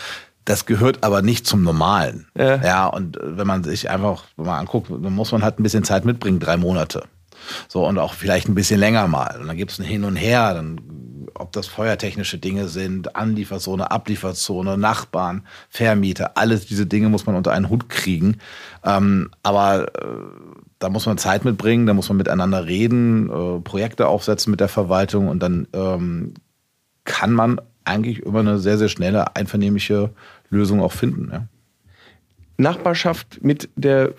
Das 0.45 0.65
gehört 0.65 1.05
aber 1.05 1.21
nicht 1.21 1.47
zum 1.47 1.63
Normalen. 1.63 2.27
Ja. 2.35 2.57
ja, 2.65 2.87
und 2.87 3.19
wenn 3.23 3.47
man 3.47 3.65
sich 3.65 3.91
einfach 3.91 4.25
mal 4.37 4.59
anguckt, 4.59 4.91
dann 4.91 5.13
muss 5.13 5.31
man 5.31 5.43
halt 5.43 5.61
ein 5.61 5.63
bisschen 5.63 5.85
Zeit 5.85 6.07
mitbringen, 6.07 6.41
drei 6.41 6.57
Monate. 6.57 7.05
So, 7.69 7.87
und 7.87 7.99
auch 7.99 8.15
vielleicht 8.15 8.49
ein 8.49 8.55
bisschen 8.55 8.81
länger 8.81 9.07
mal. 9.09 9.39
Und 9.39 9.47
dann 9.47 9.57
gibt 9.59 9.73
es 9.73 9.79
ein 9.79 9.85
Hin 9.85 10.05
und 10.05 10.17
Her, 10.17 10.55
dann 10.55 10.81
ob 11.35 11.53
das 11.53 11.67
feuertechnische 11.67 12.39
Dinge 12.39 12.69
sind, 12.69 13.17
Anlieferzone, 13.17 13.91
Ablieferzone, 13.91 14.77
Nachbarn, 14.77 15.47
Vermieter, 15.69 16.33
alles 16.37 16.67
diese 16.67 16.87
Dinge 16.87 17.09
muss 17.09 17.27
man 17.27 17.37
unter 17.37 17.53
einen 17.53 17.69
Hut 17.69 17.89
kriegen. 17.89 18.39
Ähm, 18.85 19.31
aber 19.43 19.89
äh, 19.95 20.07
da 20.79 20.89
muss 20.89 21.07
man 21.07 21.19
Zeit 21.19 21.45
mitbringen, 21.45 21.87
da 21.87 21.95
muss 21.95 22.09
man 22.09 22.19
miteinander 22.19 22.67
reden, 22.67 23.31
äh, 23.31 23.61
Projekte 23.61 24.09
aufsetzen 24.09 24.51
mit 24.51 24.61
der 24.61 24.69
Verwaltung 24.69 25.29
und 25.29 25.43
dann 25.43 25.69
ähm, 25.73 26.35
kann 27.05 27.33
man 27.33 27.61
eigentlich 27.89 28.21
immer 28.21 28.41
eine 28.41 28.59
sehr, 28.59 28.79
sehr 28.79 28.89
schnelle, 28.89 29.37
einvernehmliche 29.37 30.11
Lösung 30.51 30.81
auch 30.81 30.93
finden. 30.93 31.31
Ja. 31.33 31.49
Nachbarschaft 32.59 33.39
mit 33.43 33.69
der 33.77 34.13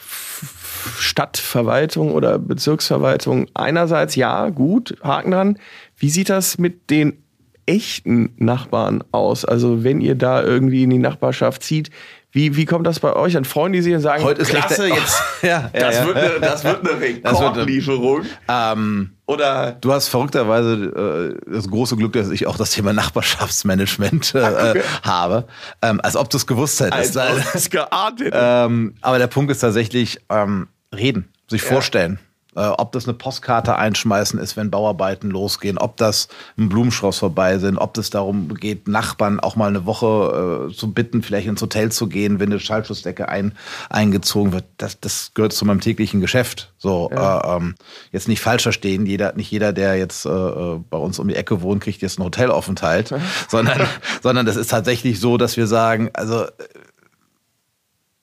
Stadtverwaltung 0.98 2.14
oder 2.14 2.40
Bezirksverwaltung 2.40 3.48
einerseits 3.54 4.16
ja, 4.16 4.50
gut, 4.50 4.96
Haken 5.04 5.32
dran. 5.32 5.60
Wie 5.98 6.10
sieht 6.10 6.30
das 6.30 6.58
mit 6.58 6.90
den 6.90 7.22
echten 7.66 8.34
Nachbarn 8.38 9.04
aus? 9.12 9.44
Also 9.44 9.84
wenn 9.84 10.00
ihr 10.00 10.16
da 10.16 10.42
irgendwie 10.42 10.84
in 10.84 10.90
die 10.90 10.98
Nachbarschaft 11.00 11.64
zieht, 11.64 11.92
wie, 12.32 12.56
wie 12.56 12.66
kommt 12.66 12.86
das 12.86 13.00
bei 13.00 13.14
euch 13.14 13.36
an? 13.36 13.44
Freuen 13.44 13.74
die 13.74 13.82
sich 13.82 13.94
und 13.94 14.02
sagen, 14.02 14.24
heute 14.24 14.44
ist 14.44 14.50
klasse, 14.50 14.86
echt, 14.86 14.96
jetzt, 14.96 15.24
oh, 15.44 15.48
ja, 15.48 15.70
das, 15.74 15.96
ja, 15.96 16.06
wird 16.06 16.18
eine, 16.18 16.40
das 16.40 16.64
wird 16.64 16.88
eine 16.88 17.02
Rekordlieferung. 17.02 18.22
Ähm, 18.48 19.12
Oder 19.26 19.72
du 19.82 19.92
hast 19.92 20.10
verrückterweise 20.10 21.36
äh, 21.48 21.52
das 21.52 21.68
große 21.68 21.96
Glück, 21.96 22.14
dass 22.14 22.30
ich 22.30 22.46
auch 22.46 22.58
das 22.58 22.72
Thema 22.72 22.94
Nachbarschaftsmanagement 22.94 24.36
äh, 24.36 24.38
okay. 24.38 24.82
habe. 25.02 25.48
Ähm, 25.82 26.00
als 26.02 26.16
ob 26.16 26.30
du 26.30 26.38
es 26.38 26.46
gewusst 26.46 26.80
hättest. 26.80 27.18
Als 27.18 27.46
ob 27.48 27.56
es 27.56 27.70
geahnt 27.72 28.20
hätte. 28.24 28.38
Ähm, 28.40 28.94
aber 29.02 29.18
der 29.18 29.28
Punkt 29.28 29.52
ist 29.52 29.60
tatsächlich, 29.60 30.20
ähm, 30.30 30.68
reden, 30.96 31.30
sich 31.48 31.64
vorstellen. 31.64 32.20
Äh, 32.60 32.74
ob 32.78 32.92
das 32.92 33.06
eine 33.06 33.14
Postkarte 33.14 33.78
einschmeißen 33.78 34.38
ist, 34.38 34.58
wenn 34.58 34.70
Bauarbeiten 34.70 35.30
losgehen, 35.30 35.78
ob 35.78 35.96
das 35.96 36.28
ein 36.58 36.68
Blumenstrauß 36.68 37.20
vorbei 37.20 37.58
sind, 37.58 37.78
ob 37.78 37.94
das 37.94 38.10
darum 38.10 38.54
geht, 38.54 38.90
Nachbarn 38.90 39.40
auch 39.40 39.56
mal 39.56 39.68
eine 39.68 39.86
Woche 39.86 40.68
äh, 40.70 40.76
zu 40.76 40.92
bitten, 40.92 41.22
vielleicht 41.22 41.48
ins 41.48 41.62
Hotel 41.62 41.90
zu 41.90 42.08
gehen, 42.08 42.42
wenn 42.42 42.52
eine 42.52 42.60
Schallschussdecke 42.60 43.30
ein, 43.30 43.54
eingezogen 43.90 44.52
wird. 44.52 44.66
Das, 44.76 45.00
das 45.00 45.32
gehört 45.36 45.54
zu 45.54 45.64
meinem 45.64 45.80
täglichen 45.80 46.20
Geschäft. 46.20 46.74
So, 46.78 47.10
ja. 47.14 47.40
äh, 47.40 47.58
ähm, 47.58 47.76
jetzt 48.12 48.28
nicht 48.28 48.42
falsch 48.42 48.64
verstehen, 48.64 49.06
jeder, 49.06 49.34
nicht 49.34 49.52
jeder, 49.52 49.72
der 49.72 49.96
jetzt 49.96 50.26
äh, 50.26 50.30
äh 50.30 50.80
bei 50.90 50.98
uns 50.98 51.18
um 51.18 51.30
die 51.30 51.36
Ecke 51.36 51.62
wohnt, 51.62 51.82
kriegt 51.82 52.02
jetzt 52.02 52.20
einen 52.20 52.26
Hotelaufenthalt, 52.26 53.14
sondern, 53.48 53.88
sondern 54.22 54.46
das 54.46 54.58
ist 54.58 54.70
tatsächlich 54.70 55.22
so, 55.22 55.38
dass 55.38 55.56
wir 55.56 55.68
sagen, 55.68 56.10
also 56.12 56.46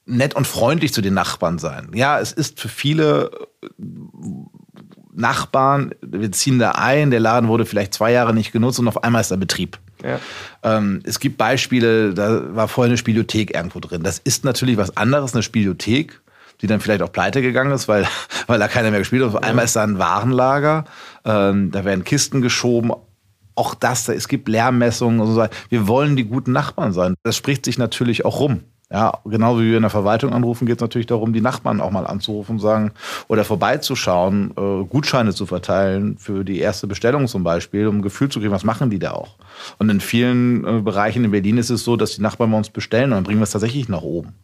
nett 0.07 0.35
und 0.35 0.47
freundlich 0.47 0.95
zu 0.95 1.03
den 1.03 1.15
Nachbarn 1.15 1.59
sein. 1.59 1.91
Ja, 1.95 2.21
es 2.21 2.33
ist 2.33 2.61
für 2.61 2.69
viele 2.69 3.31
äh, 3.63 3.69
Nachbarn, 5.15 5.95
wir 6.03 6.31
ziehen 6.33 6.59
da 6.59 6.73
ein, 6.73 7.11
der 7.11 7.21
Laden 7.21 7.49
wurde 7.49 7.65
vielleicht 7.67 7.95
zwei 7.95 8.13
Jahre 8.13 8.35
nicht 8.35 8.53
genutzt 8.53 8.79
und 8.79 8.87
auf 8.87 9.03
einmal 9.03 9.23
ist 9.23 9.31
der 9.31 9.37
Betrieb. 9.37 9.79
Ja. 10.05 10.21
Ähm, 10.63 11.01
es 11.05 11.21
gibt 11.21 11.39
Beispiele, 11.39 12.13
da 12.15 12.55
war 12.55 12.69
vorher 12.69 12.91
eine 12.91 12.99
Spielothek 12.99 13.55
irgendwo 13.55 13.81
drin. 13.81 14.03
Das 14.03 14.19
ist 14.19 14.45
natürlich 14.45 14.77
was 14.77 14.97
anderes, 14.97 15.33
eine 15.33 15.43
Spielothek, 15.43 16.21
die 16.61 16.67
dann 16.67 16.81
vielleicht 16.81 17.03
auch 17.03 17.11
pleite 17.11 17.41
gegangen 17.41 17.73
ist, 17.73 17.89
weil, 17.89 18.07
weil 18.47 18.59
da 18.59 18.69
keiner 18.69 18.91
mehr 18.91 19.01
gespielt 19.01 19.23
hat. 19.23 19.35
Auf 19.35 19.43
einmal 19.43 19.65
ist 19.65 19.75
da 19.75 19.83
ein 19.83 19.99
Warenlager, 19.99 20.85
ähm, 21.25 21.71
da 21.71 21.85
werden 21.85 22.05
Kisten 22.05 22.43
geschoben. 22.43 22.93
Auch 23.55 23.75
das, 23.75 24.05
da, 24.05 24.13
es 24.13 24.29
gibt 24.29 24.49
Lärmmessungen 24.49 25.19
und 25.19 25.35
so. 25.35 25.47
Wir 25.71 25.89
wollen 25.89 26.15
die 26.15 26.25
guten 26.25 26.53
Nachbarn 26.53 26.93
sein. 26.93 27.15
Das 27.23 27.37
spricht 27.37 27.65
sich 27.65 27.79
natürlich 27.79 28.27
auch 28.27 28.39
rum. 28.39 28.61
Ja, 28.89 29.19
genauso 29.25 29.63
wie 29.63 29.71
wir 29.71 29.79
in 29.79 29.83
der 29.83 29.91
Verwaltung 29.91 30.33
anrufen, 30.33 30.65
geht 30.65 30.77
es 30.77 30.81
natürlich 30.81 31.09
darum, 31.09 31.33
die 31.33 31.41
Nachbarn 31.41 31.81
auch 31.81 31.91
mal 31.91 32.07
anzurufen 32.07 32.53
und 32.53 32.59
sagen 32.61 32.93
oder 33.27 33.43
vorbeizuschauen, 33.43 34.53
äh, 34.57 34.85
Gutscheine 34.85 35.35
zu 35.35 35.45
verteilen 35.45 36.19
für 36.19 36.45
die 36.45 36.61
erste 36.61 36.87
Bestellung 36.87 37.27
zum 37.27 37.43
Beispiel, 37.43 37.89
um 37.89 37.99
ein 37.99 38.03
Gefühl 38.03 38.29
zu 38.29 38.39
kriegen, 38.39 38.53
was 38.53 38.63
machen 38.63 38.89
die 38.91 39.01
da 39.01 39.11
auch. 39.11 39.35
Und 39.79 39.91
in 39.91 40.01
vielen 40.01 40.65
äh, 40.65 40.81
Bereichen 40.83 41.25
in 41.25 41.33
Berlin 41.33 41.59
ist 41.59 41.71
es 41.71 41.83
so, 41.83 41.97
dass 41.97 42.15
die 42.15 42.23
Nachbarn 42.23 42.53
bei 42.53 42.59
uns 42.59 42.71
bestellen 42.71 43.11
und 43.11 43.17
dann 43.17 43.25
bringen 43.25 43.41
wir 43.41 43.45
es 43.45 43.51
tatsächlich 43.51 43.89
nach 43.89 44.03
oben. 44.03 44.35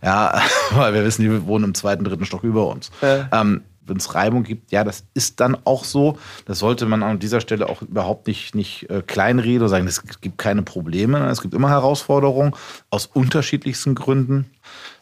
Ja, 0.00 0.40
weil 0.70 0.94
wir 0.94 1.04
wissen, 1.04 1.22
die 1.22 1.46
wohnen 1.48 1.64
im 1.64 1.74
zweiten, 1.74 2.04
dritten 2.04 2.24
Stock 2.24 2.44
über 2.44 2.68
uns. 2.68 2.92
Ja. 3.02 3.28
Ähm, 3.32 3.62
wenn 3.88 3.96
es 3.96 4.14
Reibung 4.14 4.42
gibt, 4.42 4.72
ja, 4.72 4.84
das 4.84 5.04
ist 5.14 5.40
dann 5.40 5.56
auch 5.64 5.84
so. 5.84 6.18
Das 6.44 6.58
sollte 6.58 6.86
man 6.86 7.02
an 7.02 7.18
dieser 7.18 7.40
Stelle 7.40 7.68
auch 7.68 7.82
überhaupt 7.82 8.26
nicht, 8.26 8.54
nicht 8.54 8.88
äh, 8.90 9.02
kleinreden 9.06 9.60
oder 9.60 9.68
sagen, 9.68 9.86
es 9.86 10.02
gibt 10.20 10.38
keine 10.38 10.62
Probleme. 10.62 11.28
Es 11.28 11.42
gibt 11.42 11.54
immer 11.54 11.70
Herausforderungen 11.70 12.54
aus 12.90 13.06
unterschiedlichsten 13.06 13.94
Gründen. 13.94 14.50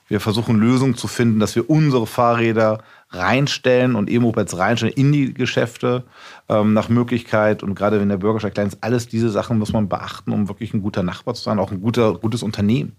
Wir 0.09 0.20
versuchen 0.20 0.59
Lösungen 0.59 0.96
zu 0.96 1.09
finden, 1.09 1.40
dass 1.40 1.57
wir 1.57 1.68
unsere 1.68 2.07
Fahrräder 2.07 2.79
reinstellen 3.11 3.96
und 3.96 4.11
E-Mopeds 4.11 4.57
reinstellen 4.57 4.94
in 4.94 5.12
die 5.12 5.35
Geschäfte 5.35 6.05
ähm, 6.49 6.75
nach 6.75 6.88
Möglichkeit. 6.88 7.62
Und 7.62 7.75
gerade 7.75 8.01
wenn 8.01 8.09
der 8.09 8.16
Bürgersteig 8.16 8.55
klein 8.55 8.68
ist, 8.68 8.83
alles 8.83 9.09
diese 9.09 9.31
Sachen 9.31 9.59
muss 9.59 9.72
man 9.72 9.88
beachten, 9.88 10.33
um 10.33 10.49
wirklich 10.49 10.75
ein 10.75 10.83
guter 10.83 11.03
Nachbar 11.03 11.35
zu 11.35 11.42
sein, 11.42 11.59
auch 11.59 11.72
ein 11.72 11.81
guter, 11.81 12.14
gutes 12.14 12.42
Unternehmen. 12.42 12.94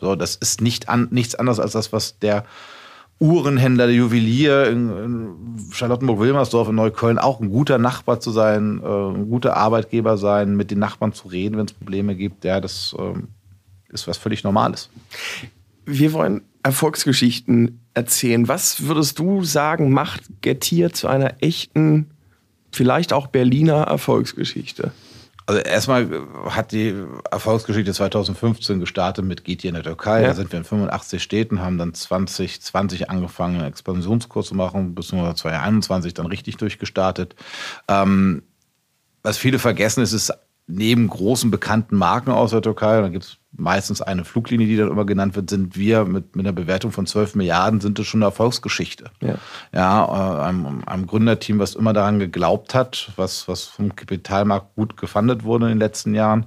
So, 0.00 0.14
das 0.14 0.36
ist 0.36 0.60
nicht 0.60 0.88
an, 0.88 1.08
nichts 1.10 1.34
anderes 1.34 1.60
als 1.60 1.72
das, 1.72 1.92
was 1.92 2.18
der 2.18 2.44
Uhrenhändler, 3.22 3.86
der 3.86 3.94
Juwelier 3.94 4.66
in, 4.68 5.30
Charlottenburg-Wilmersdorf 5.70 6.68
in 6.68 6.74
Neukölln 6.74 7.18
auch 7.18 7.40
ein 7.40 7.50
guter 7.50 7.78
Nachbar 7.78 8.18
zu 8.18 8.32
sein, 8.32 8.80
äh, 8.82 8.86
ein 8.86 9.30
guter 9.30 9.56
Arbeitgeber 9.56 10.18
sein, 10.18 10.56
mit 10.56 10.70
den 10.70 10.80
Nachbarn 10.80 11.12
zu 11.12 11.28
reden, 11.28 11.56
wenn 11.56 11.66
es 11.66 11.72
Probleme 11.72 12.16
gibt. 12.16 12.44
Ja, 12.44 12.60
das 12.60 12.96
äh, 12.98 13.14
ist 13.92 14.08
was 14.08 14.18
völlig 14.18 14.42
Normales. 14.42 14.90
Wir 15.86 16.12
wollen 16.12 16.42
Erfolgsgeschichten 16.64 17.80
erzählen. 17.94 18.48
Was 18.48 18.86
würdest 18.86 19.18
du 19.18 19.44
sagen, 19.44 19.92
macht 19.92 20.22
Gettier 20.40 20.92
zu 20.92 21.06
einer 21.06 21.34
echten, 21.40 22.10
vielleicht 22.72 23.12
auch 23.12 23.28
Berliner 23.28 23.82
Erfolgsgeschichte? 23.82 24.92
Also 25.46 25.60
erstmal 25.60 26.08
hat 26.50 26.72
die 26.72 26.94
Erfolgsgeschichte 27.30 27.92
2015 27.92 28.80
gestartet 28.80 29.24
mit 29.24 29.44
GT 29.44 29.64
in 29.64 29.74
der 29.74 29.82
Türkei. 29.82 30.22
Ja. 30.22 30.28
Da 30.28 30.34
sind 30.34 30.52
wir 30.52 30.58
in 30.58 30.64
85 30.64 31.22
Städten, 31.22 31.60
haben 31.60 31.78
dann 31.78 31.94
2020 31.94 33.10
angefangen, 33.10 33.56
einen 33.56 33.68
Expansionskurs 33.68 34.46
zu 34.46 34.54
machen, 34.54 34.94
bis 34.94 35.08
2021 35.08 36.14
dann 36.14 36.26
richtig 36.26 36.56
durchgestartet. 36.58 37.34
Ähm, 37.88 38.42
was 39.22 39.38
viele 39.38 39.58
vergessen, 39.58 40.02
ist, 40.02 40.12
ist 40.12 40.32
neben 40.66 41.08
großen 41.08 41.50
bekannten 41.50 41.96
Marken 41.96 42.30
aus 42.30 42.50
der 42.50 42.62
Türkei, 42.62 43.00
da 43.00 43.08
gibt 43.08 43.24
es 43.24 43.38
meistens 43.56 44.00
eine 44.00 44.24
Fluglinie, 44.24 44.66
die 44.66 44.76
dann 44.76 44.90
immer 44.90 45.04
genannt 45.04 45.36
wird, 45.36 45.50
sind 45.50 45.76
wir 45.76 46.04
mit, 46.04 46.34
mit 46.36 46.46
einer 46.46 46.54
Bewertung 46.54 46.90
von 46.90 47.06
12 47.06 47.34
Milliarden, 47.34 47.80
sind 47.80 47.98
das 47.98 48.06
schon 48.06 48.18
eine 48.18 48.26
Erfolgsgeschichte. 48.26 49.10
Ja, 49.20 49.34
ja 49.72 50.04
äh, 50.04 50.42
einem, 50.42 50.82
einem 50.86 51.06
Gründerteam, 51.06 51.58
was 51.58 51.74
immer 51.74 51.92
daran 51.92 52.18
geglaubt 52.18 52.74
hat, 52.74 53.12
was, 53.16 53.48
was 53.48 53.64
vom 53.64 53.94
Kapitalmarkt 53.94 54.74
gut 54.74 54.96
gefundet 54.96 55.44
wurde 55.44 55.66
in 55.66 55.72
den 55.72 55.78
letzten 55.78 56.14
Jahren 56.14 56.46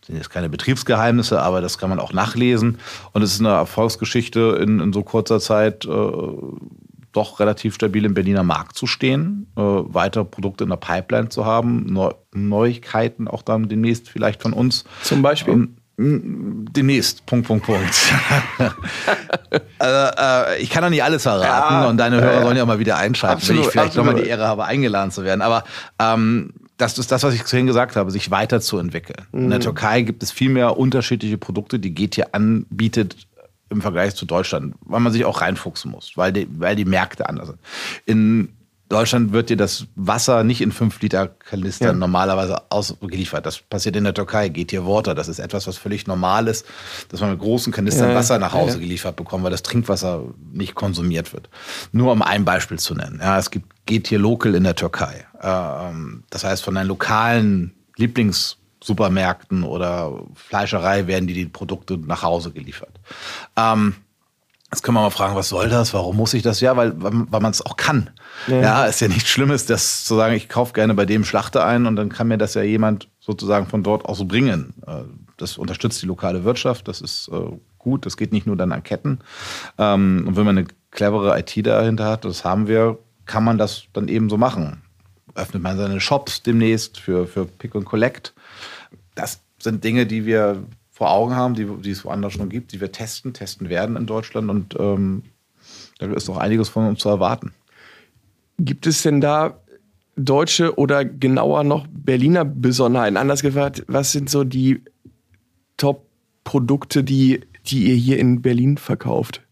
Das 0.00 0.08
sind 0.08 0.16
jetzt 0.16 0.30
keine 0.30 0.48
Betriebsgeheimnisse, 0.48 1.40
aber 1.40 1.60
das 1.60 1.78
kann 1.78 1.90
man 1.90 2.00
auch 2.00 2.12
nachlesen. 2.12 2.78
Und 3.12 3.22
es 3.22 3.34
ist 3.34 3.40
eine 3.40 3.50
Erfolgsgeschichte 3.50 4.58
in, 4.60 4.80
in 4.80 4.92
so 4.92 5.02
kurzer 5.02 5.38
Zeit, 5.38 5.84
äh, 5.84 5.88
doch 7.12 7.40
relativ 7.40 7.74
stabil 7.74 8.04
im 8.04 8.14
Berliner 8.14 8.42
Markt 8.42 8.76
zu 8.76 8.86
stehen, 8.86 9.46
äh, 9.56 9.60
weitere 9.60 10.24
Produkte 10.24 10.64
in 10.64 10.70
der 10.70 10.76
Pipeline 10.76 11.28
zu 11.28 11.44
haben, 11.44 11.84
Neu 11.92 12.12
Neuigkeiten 12.34 13.28
auch 13.28 13.42
dann 13.42 13.68
demnächst 13.68 14.08
vielleicht 14.08 14.40
von 14.40 14.54
uns. 14.54 14.84
Zum 15.02 15.20
Beispiel? 15.20 15.52
Ähm, 15.52 15.76
Demnächst, 16.02 17.24
Punkt, 17.26 17.46
Punkt, 17.46 17.64
Punkt. 17.66 18.12
also, 19.78 20.16
äh, 20.18 20.60
ich 20.60 20.70
kann 20.70 20.82
doch 20.82 20.90
nicht 20.90 21.04
alles 21.04 21.22
verraten 21.22 21.74
ja, 21.74 21.88
und 21.88 21.96
deine 21.96 22.20
Hörer 22.20 22.40
äh, 22.40 22.42
sollen 22.42 22.56
ja 22.56 22.66
mal 22.66 22.78
wieder 22.78 22.96
einschalten, 22.96 23.36
absolut, 23.36 23.60
wenn 23.60 23.66
ich 23.66 23.72
vielleicht 23.72 23.96
nochmal 23.96 24.14
die 24.16 24.26
Ehre 24.26 24.46
habe, 24.46 24.64
eingeladen 24.64 25.12
zu 25.12 25.22
werden. 25.22 25.42
Aber 25.42 25.64
ähm, 26.00 26.54
das 26.76 26.98
ist 26.98 27.12
das, 27.12 27.22
was 27.22 27.34
ich 27.34 27.44
vorhin 27.44 27.66
gesagt 27.66 27.94
habe, 27.94 28.10
sich 28.10 28.30
weiterzuentwickeln. 28.30 29.26
Mhm. 29.30 29.44
In 29.44 29.50
der 29.50 29.58
mhm. 29.60 29.64
Türkei 29.64 30.02
gibt 30.02 30.22
es 30.22 30.32
viel 30.32 30.50
mehr 30.50 30.76
unterschiedliche 30.76 31.38
Produkte, 31.38 31.78
die 31.78 31.94
GT 31.94 32.34
anbietet 32.34 33.16
im 33.70 33.80
Vergleich 33.80 34.14
zu 34.14 34.26
Deutschland, 34.26 34.74
weil 34.80 35.00
man 35.00 35.12
sich 35.12 35.24
auch 35.24 35.40
reinfuchsen 35.40 35.90
muss, 35.90 36.12
weil 36.16 36.32
die, 36.32 36.48
weil 36.58 36.76
die 36.76 36.84
Märkte 36.84 37.28
anders 37.28 37.48
sind. 37.48 37.58
In 38.06 38.48
Deutschland 38.92 39.32
wird 39.32 39.50
dir 39.50 39.56
das 39.56 39.86
Wasser 39.96 40.44
nicht 40.44 40.60
in 40.60 40.70
5 40.70 41.00
Liter 41.00 41.28
Kanistern 41.28 41.88
ja. 41.88 41.92
normalerweise 41.94 42.70
ausgeliefert. 42.70 43.46
Das 43.46 43.58
passiert 43.58 43.96
in 43.96 44.04
der 44.04 44.14
Türkei, 44.14 44.48
geht 44.48 44.70
hier 44.70 44.86
Water. 44.86 45.14
Das 45.14 45.28
ist 45.28 45.38
etwas, 45.38 45.66
was 45.66 45.78
völlig 45.78 46.06
normal 46.06 46.46
ist, 46.46 46.66
dass 47.08 47.20
man 47.20 47.30
mit 47.30 47.40
großen 47.40 47.72
Kanistern 47.72 48.10
ja. 48.10 48.14
Wasser 48.14 48.38
nach 48.38 48.52
Hause 48.52 48.74
ja. 48.74 48.80
geliefert 48.80 49.16
bekommt, 49.16 49.44
weil 49.44 49.50
das 49.50 49.62
Trinkwasser 49.62 50.22
nicht 50.52 50.74
konsumiert 50.74 51.32
wird. 51.32 51.48
Nur 51.92 52.12
um 52.12 52.22
ein 52.22 52.44
Beispiel 52.44 52.78
zu 52.78 52.94
nennen. 52.94 53.18
Ja, 53.22 53.38
es 53.38 53.50
gibt, 53.50 53.86
geht 53.86 54.08
hier 54.08 54.18
Local 54.18 54.54
in 54.54 54.64
der 54.64 54.76
Türkei. 54.76 55.26
Ähm, 55.42 56.24
das 56.30 56.44
heißt, 56.44 56.62
von 56.62 56.74
deinen 56.74 56.88
lokalen 56.88 57.74
Lieblings 57.96 58.58
Supermärkten 58.82 59.62
oder 59.62 60.24
Fleischerei 60.34 61.06
werden 61.06 61.26
die, 61.26 61.34
die 61.34 61.46
Produkte 61.46 61.98
nach 61.98 62.22
Hause 62.22 62.50
geliefert. 62.50 63.00
Ähm, 63.56 63.94
Jetzt 64.72 64.82
können 64.82 64.96
wir 64.96 65.02
mal 65.02 65.10
fragen, 65.10 65.36
was 65.36 65.50
soll 65.50 65.68
das? 65.68 65.92
Warum 65.92 66.16
muss 66.16 66.32
ich 66.32 66.42
das? 66.42 66.60
Ja, 66.62 66.74
weil, 66.78 66.94
weil 66.96 67.40
man 67.40 67.50
es 67.50 67.64
auch 67.64 67.76
kann. 67.76 68.08
Ja. 68.46 68.60
ja, 68.60 68.84
ist 68.86 69.00
ja 69.02 69.08
nichts 69.08 69.28
Schlimmes, 69.28 69.66
das 69.66 70.06
zu 70.06 70.16
sagen, 70.16 70.34
ich 70.34 70.48
kaufe 70.48 70.72
gerne 70.72 70.94
bei 70.94 71.04
dem 71.04 71.24
Schlachter 71.24 71.66
ein 71.66 71.84
und 71.84 71.96
dann 71.96 72.08
kann 72.08 72.28
mir 72.28 72.38
das 72.38 72.54
ja 72.54 72.62
jemand 72.62 73.08
sozusagen 73.20 73.66
von 73.66 73.82
dort 73.82 74.06
auch 74.06 74.16
so 74.16 74.24
bringen. 74.24 74.72
Äh, 74.86 75.02
das 75.36 75.58
unterstützt 75.58 76.00
die 76.00 76.06
lokale 76.06 76.44
Wirtschaft, 76.44 76.88
das 76.88 77.02
ist 77.02 77.28
äh, 77.28 77.50
gut, 77.78 78.06
das 78.06 78.16
geht 78.16 78.32
nicht 78.32 78.46
nur 78.46 78.56
dann 78.56 78.72
an 78.72 78.82
Ketten. 78.82 79.18
Ähm, 79.76 80.24
und 80.26 80.36
wenn 80.36 80.46
man 80.46 80.56
eine 80.56 80.66
clevere 80.90 81.38
IT 81.38 81.66
dahinter 81.66 82.06
hat, 82.06 82.24
das 82.24 82.42
haben 82.42 82.66
wir, 82.66 82.98
kann 83.26 83.44
man 83.44 83.58
das 83.58 83.84
dann 83.92 84.08
eben 84.08 84.30
so 84.30 84.38
machen. 84.38 84.80
Öffnet 85.34 85.62
man 85.62 85.76
seine 85.76 86.00
Shops 86.00 86.42
demnächst 86.42 86.98
für, 86.98 87.26
für 87.26 87.44
Pick 87.44 87.74
und 87.74 87.84
Collect. 87.84 88.32
Das 89.14 89.40
sind 89.58 89.84
Dinge, 89.84 90.06
die 90.06 90.24
wir 90.24 90.62
vor 91.02 91.10
Augen 91.10 91.34
haben, 91.34 91.54
die, 91.54 91.64
die 91.64 91.90
es 91.90 92.04
woanders 92.04 92.34
schon 92.34 92.48
gibt, 92.48 92.70
die 92.70 92.80
wir 92.80 92.92
testen, 92.92 93.34
testen 93.34 93.68
werden 93.68 93.96
in 93.96 94.06
Deutschland 94.06 94.48
und 94.48 94.76
ähm, 94.78 95.24
da 95.98 96.06
ist 96.06 96.28
noch 96.28 96.36
einiges 96.36 96.68
von 96.68 96.86
uns 96.86 97.00
zu 97.00 97.08
erwarten. 97.08 97.52
Gibt 98.60 98.86
es 98.86 99.02
denn 99.02 99.20
da 99.20 99.58
deutsche 100.14 100.78
oder 100.78 101.04
genauer 101.04 101.64
noch 101.64 101.88
Berliner 101.90 102.44
Besonderheiten? 102.44 103.16
Anders 103.16 103.42
gefragt, 103.42 103.84
was 103.88 104.12
sind 104.12 104.30
so 104.30 104.44
die 104.44 104.80
Top-Produkte, 105.76 107.02
die, 107.02 107.40
die 107.66 107.88
ihr 107.88 107.96
hier 107.96 108.20
in 108.20 108.40
Berlin 108.40 108.78
verkauft? 108.78 109.42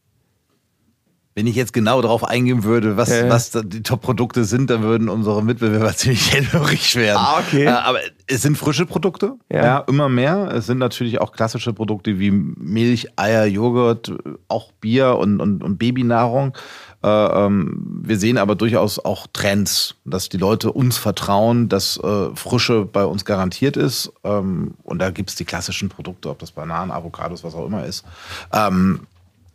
Wenn 1.41 1.47
ich 1.47 1.57
jetzt 1.57 1.73
genau 1.73 2.03
darauf 2.03 2.23
eingehen 2.23 2.65
würde, 2.65 2.99
was, 2.99 3.09
ja. 3.09 3.31
was 3.31 3.53
die 3.65 3.83
Top-Produkte 3.83 4.45
sind, 4.45 4.69
dann 4.69 4.83
würden 4.83 5.09
unsere 5.09 5.43
Mitbewerber 5.43 5.91
ziemlich 5.97 6.31
hellhörig 6.35 6.97
werden. 6.97 7.17
Ah, 7.19 7.39
okay. 7.39 7.65
Äh, 7.65 7.71
aber 7.71 7.99
es 8.27 8.43
sind 8.43 8.59
frische 8.59 8.85
Produkte, 8.85 9.37
ja. 9.51 9.65
ja. 9.65 9.79
immer 9.89 10.11
mehr. 10.11 10.53
Es 10.55 10.67
sind 10.67 10.77
natürlich 10.77 11.19
auch 11.23 11.33
klassische 11.33 11.73
Produkte 11.73 12.19
wie 12.19 12.31
Milch, 12.31 13.09
Eier, 13.17 13.47
Joghurt, 13.47 14.13
auch 14.49 14.71
Bier 14.83 15.17
und, 15.17 15.41
und, 15.41 15.65
und 15.65 15.79
Babynahrung. 15.79 16.55
Äh, 17.03 17.09
ähm, 17.09 18.03
wir 18.05 18.19
sehen 18.19 18.37
aber 18.37 18.55
durchaus 18.55 19.03
auch 19.03 19.27
Trends, 19.33 19.95
dass 20.05 20.29
die 20.29 20.37
Leute 20.37 20.73
uns 20.73 20.99
vertrauen, 20.99 21.71
dass 21.71 21.97
äh, 21.97 22.35
Frische 22.35 22.85
bei 22.85 23.07
uns 23.07 23.25
garantiert 23.25 23.79
ist. 23.79 24.13
Ähm, 24.25 24.75
und 24.83 24.99
da 24.99 25.09
gibt 25.11 25.31
es 25.31 25.37
die 25.37 25.47
klassischen 25.47 25.89
Produkte, 25.89 26.29
ob 26.29 26.39
das 26.39 26.51
Bananen, 26.51 26.91
Avocados, 26.91 27.45
was 27.45 27.55
auch 27.55 27.65
immer 27.65 27.87
ist. 27.87 28.05
Ähm, 28.53 29.07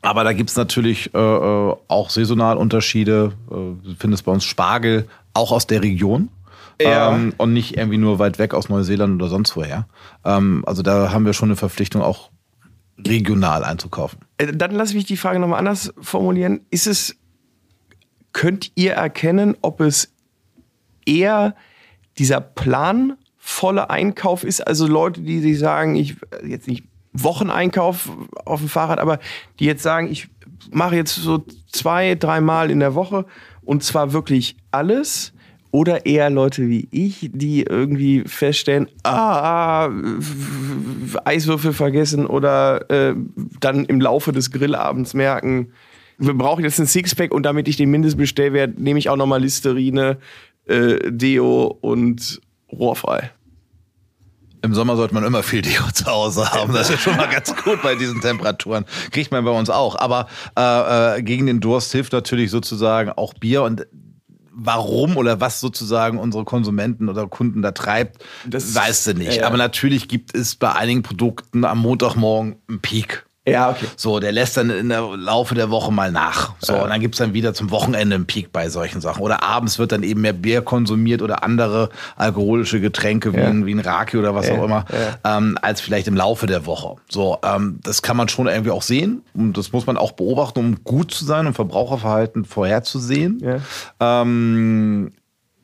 aber 0.06 0.24
da 0.24 0.34
gibt 0.34 0.52
es 0.52 0.56
natürlich 0.56 1.14
äh, 1.14 1.18
äh, 1.18 1.76
auch 1.88 2.10
saisonal 2.10 2.58
Unterschiede. 2.58 3.34
Äh, 3.50 3.54
du 3.54 3.96
findest 3.98 4.26
bei 4.26 4.32
uns 4.32 4.44
Spargel 4.44 5.08
auch 5.34 5.52
aus 5.52 5.66
der 5.68 5.82
Region. 5.82 6.30
Ja. 6.80 7.16
Ähm, 7.16 7.34
und 7.38 7.54
nicht 7.54 7.78
irgendwie 7.78 7.98
nur 7.98 8.20
weit 8.20 8.38
weg 8.38 8.54
aus 8.54 8.70
Neuseeland 8.70 9.16
oder 9.16 9.30
sonst 9.30 9.56
woher. 9.56 9.88
Ähm, 10.24 10.64
also 10.68 10.84
da 10.84 11.12
haben 11.12 11.26
wir 11.26 11.34
schon 11.34 11.50
eine 11.50 11.56
Verpflichtung, 11.56 12.02
auch 12.02 12.30
regional 13.04 13.64
einzukaufen. 13.64 14.20
Äh, 14.38 14.54
dann 14.54 14.72
lasse 14.72 14.92
ich 14.92 14.96
mich 14.96 15.06
die 15.06 15.18
Frage 15.18 15.40
nochmal 15.40 15.60
anders 15.60 15.94
formulieren. 16.00 16.62
Ist 16.70 16.86
es, 16.86 17.16
könnt 18.32 18.72
ihr 18.76 18.94
erkennen, 18.94 19.58
ob 19.62 19.82
es 19.82 20.14
eher 21.06 21.56
dieser 22.18 22.42
planvolle 22.42 23.90
Einkauf 23.90 24.44
ist, 24.44 24.66
also 24.66 24.88
Leute, 24.88 25.22
die 25.22 25.40
sich 25.40 25.58
sagen, 25.58 25.96
ich 25.96 26.16
jetzt 26.46 26.68
nicht 26.68 26.84
Wocheneinkauf 27.24 28.10
auf 28.46 28.60
dem 28.60 28.70
Fahrrad, 28.70 29.00
aber 29.00 29.20
die 29.60 29.66
jetzt 29.66 29.84
sagen, 29.84 30.12
ich 30.12 30.28
mache 30.72 30.96
jetzt 30.96 31.16
so 31.16 31.46
zwei, 31.72 32.16
dreimal 32.16 32.72
in 32.72 32.80
der 32.80 32.96
Woche 32.96 33.26
und 33.64 33.84
zwar 33.84 34.14
wirklich 34.14 34.58
alles. 34.72 35.32
Oder 35.72 36.06
eher 36.06 36.30
Leute 36.30 36.70
wie 36.70 36.88
ich, 36.92 37.32
die 37.34 37.64
irgendwie 37.64 38.24
feststellen, 38.26 38.88
ah, 39.04 39.90
Eiswürfel 41.26 41.74
vergessen 41.74 42.26
oder 42.26 42.90
äh, 42.90 43.14
dann 43.60 43.84
im 43.84 44.00
Laufe 44.00 44.32
des 44.32 44.52
Grillabends 44.52 45.14
merken, 45.14 45.74
wir 46.18 46.34
brauchen 46.34 46.64
jetzt 46.64 46.80
ein 46.80 46.86
Sixpack 46.86 47.34
und 47.34 47.44
damit 47.44 47.68
ich 47.68 47.76
den 47.78 47.92
Mindestbestellwert 47.92 48.80
nehme 48.80 49.00
ich 49.00 49.10
auch 49.10 49.18
nochmal 49.18 49.42
Listerine, 49.42 50.18
äh, 50.66 51.12
Deo 51.12 51.78
und 51.82 52.40
rohrfrei. 52.72 53.32
Im 54.66 54.74
Sommer 54.74 54.96
sollte 54.96 55.14
man 55.14 55.24
immer 55.24 55.44
viel 55.44 55.62
Deo 55.62 55.84
zu 55.94 56.06
Hause 56.08 56.52
haben. 56.52 56.74
Das 56.74 56.90
ist 56.90 57.02
schon 57.02 57.16
mal 57.16 57.30
ganz 57.30 57.56
gut 57.56 57.84
bei 57.84 57.94
diesen 57.94 58.20
Temperaturen. 58.20 58.86
Kriegt 59.12 59.32
man 59.32 59.46
bei 59.46 59.52
uns 59.52 59.70
auch. 59.70 59.96
Aber 59.96 60.28
äh, 60.58 61.20
äh, 61.20 61.22
gegen 61.22 61.46
den 61.46 61.60
Durst 61.60 61.92
hilft 61.92 62.14
natürlich 62.14 62.50
sozusagen 62.50 63.12
auch 63.12 63.36
Bier. 63.36 63.62
Und 63.62 63.86
warum 64.52 65.18
oder 65.18 65.40
was 65.40 65.60
sozusagen 65.60 66.18
unsere 66.18 66.46
Konsumenten 66.46 67.10
oder 67.10 67.28
Kunden 67.28 67.62
da 67.62 67.74
treibt, 67.74 68.24
das 68.48 68.74
weißt 68.74 69.08
du 69.08 69.14
nicht. 69.14 69.38
Ja. 69.38 69.48
Aber 69.48 69.58
natürlich 69.58 70.08
gibt 70.08 70.36
es 70.36 70.56
bei 70.56 70.74
einigen 70.74 71.04
Produkten 71.04 71.64
am 71.64 71.80
Montagmorgen 71.80 72.56
einen 72.68 72.80
Peak. 72.80 73.26
Ja, 73.48 73.70
okay. 73.70 73.86
So, 73.96 74.20
der 74.20 74.32
lässt 74.32 74.58
dann 74.58 74.72
in 74.72 74.90
der 74.90 75.02
Laufe 75.02 75.54
der 75.54 75.70
Woche 75.70 75.92
mal 75.92 76.12
nach. 76.12 76.54
So, 76.60 76.74
ja. 76.74 76.84
und 76.84 76.90
dann 76.90 77.00
gibt's 77.00 77.20
dann 77.20 77.34
wieder 77.34 77.54
zum 77.54 77.70
Wochenende 77.70 78.16
einen 78.16 78.26
Peak 78.26 78.52
bei 78.52 78.70
solchen 78.70 79.02
Sachen. 79.02 79.22
Oder 79.22 79.44
abends 79.44 79.78
wird 79.78 79.92
dann 79.92 80.02
eben 80.02 80.22
mehr 80.22 80.34
Bier 80.34 80.64
konsumiert 80.64 81.22
oder 81.22 81.44
andere 81.44 81.90
alkoholische 82.16 82.82
Getränke 82.82 83.34
wie, 83.34 83.38
ja. 83.38 83.48
ein, 83.48 83.66
wie 83.68 83.74
ein 83.74 83.80
Raki 83.80 84.18
oder 84.18 84.34
was 84.34 84.48
ja. 84.48 84.58
auch 84.58 84.64
immer, 84.64 84.86
ähm, 85.24 85.60
als 85.62 85.80
vielleicht 85.80 86.08
im 86.08 86.16
Laufe 86.16 86.48
der 86.48 86.66
Woche. 86.66 86.96
So, 87.08 87.38
ähm, 87.44 87.80
das 87.84 88.02
kann 88.02 88.18
man 88.18 88.30
schon 88.30 88.48
irgendwie 88.48 88.72
auch 88.72 88.82
sehen. 88.82 89.22
Und 89.36 89.58
das 89.58 89.72
muss 89.72 89.86
man 89.86 89.98
auch 89.98 90.14
beobachten, 90.14 90.60
um 90.60 90.84
gut 90.84 91.12
zu 91.12 91.24
sein 91.24 91.46
und 91.46 91.54
Verbraucherverhalten 91.54 92.46
vorherzusehen. 92.46 93.62
Ähm, 94.00 95.12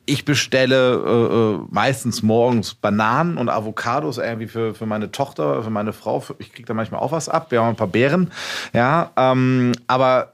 ich 0.04 0.24
bestelle 0.24 0.94
äh, 0.94 1.34
äh, 1.34 1.66
meistens 1.70 2.22
morgens 2.22 2.74
Bananen 2.74 3.38
und 3.38 3.48
Avocados 3.48 4.18
irgendwie 4.18 4.48
für, 4.48 4.74
für 4.74 4.86
meine 4.86 5.12
Tochter, 5.12 5.62
für 5.62 5.70
meine 5.70 5.92
Frau. 5.92 6.24
Ich 6.38 6.52
kriege 6.52 6.66
da 6.66 6.74
manchmal 6.74 7.00
auch 7.00 7.12
was 7.12 7.28
ab. 7.28 7.50
Wir 7.50 7.60
haben 7.60 7.70
ein 7.70 7.76
paar 7.76 7.86
Beeren. 7.86 8.32
Ja, 8.72 9.10
ähm, 9.16 9.72
aber 9.86 10.32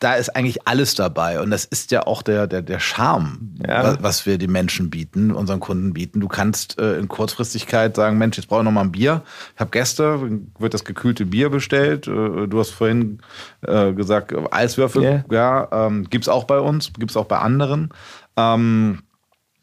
da 0.00 0.14
ist 0.14 0.34
eigentlich 0.34 0.66
alles 0.66 0.94
dabei. 0.94 1.40
Und 1.40 1.50
das 1.50 1.66
ist 1.66 1.90
ja 1.90 2.06
auch 2.06 2.22
der, 2.22 2.46
der, 2.46 2.62
der 2.62 2.80
Charme, 2.80 3.52
ja. 3.66 4.02
was 4.02 4.24
wir 4.24 4.38
den 4.38 4.50
Menschen 4.50 4.88
bieten, 4.88 5.30
unseren 5.30 5.60
Kunden 5.60 5.92
bieten. 5.92 6.20
Du 6.20 6.28
kannst 6.28 6.80
äh, 6.80 6.98
in 6.98 7.06
Kurzfristigkeit 7.06 7.94
sagen, 7.96 8.16
Mensch, 8.16 8.38
jetzt 8.38 8.46
brauche 8.48 8.60
ich 8.60 8.64
noch 8.64 8.72
mal 8.72 8.80
ein 8.80 8.92
Bier. 8.92 9.22
Ich 9.54 9.60
habe 9.60 9.70
Gäste, 9.70 10.40
wird 10.58 10.72
das 10.72 10.84
gekühlte 10.84 11.26
Bier 11.26 11.50
bestellt. 11.50 12.08
Äh, 12.08 12.46
du 12.48 12.58
hast 12.58 12.70
vorhin 12.70 13.20
äh, 13.60 13.92
gesagt, 13.92 14.34
Eiswürfel, 14.50 15.02
yeah. 15.02 15.24
ja, 15.30 15.68
ähm, 15.70 16.08
gibt's 16.08 16.28
auch 16.28 16.44
bei 16.44 16.58
uns, 16.58 16.92
gibt's 16.94 17.16
auch 17.16 17.26
bei 17.26 17.38
anderen. 17.38 17.90
Ähm, 18.38 19.02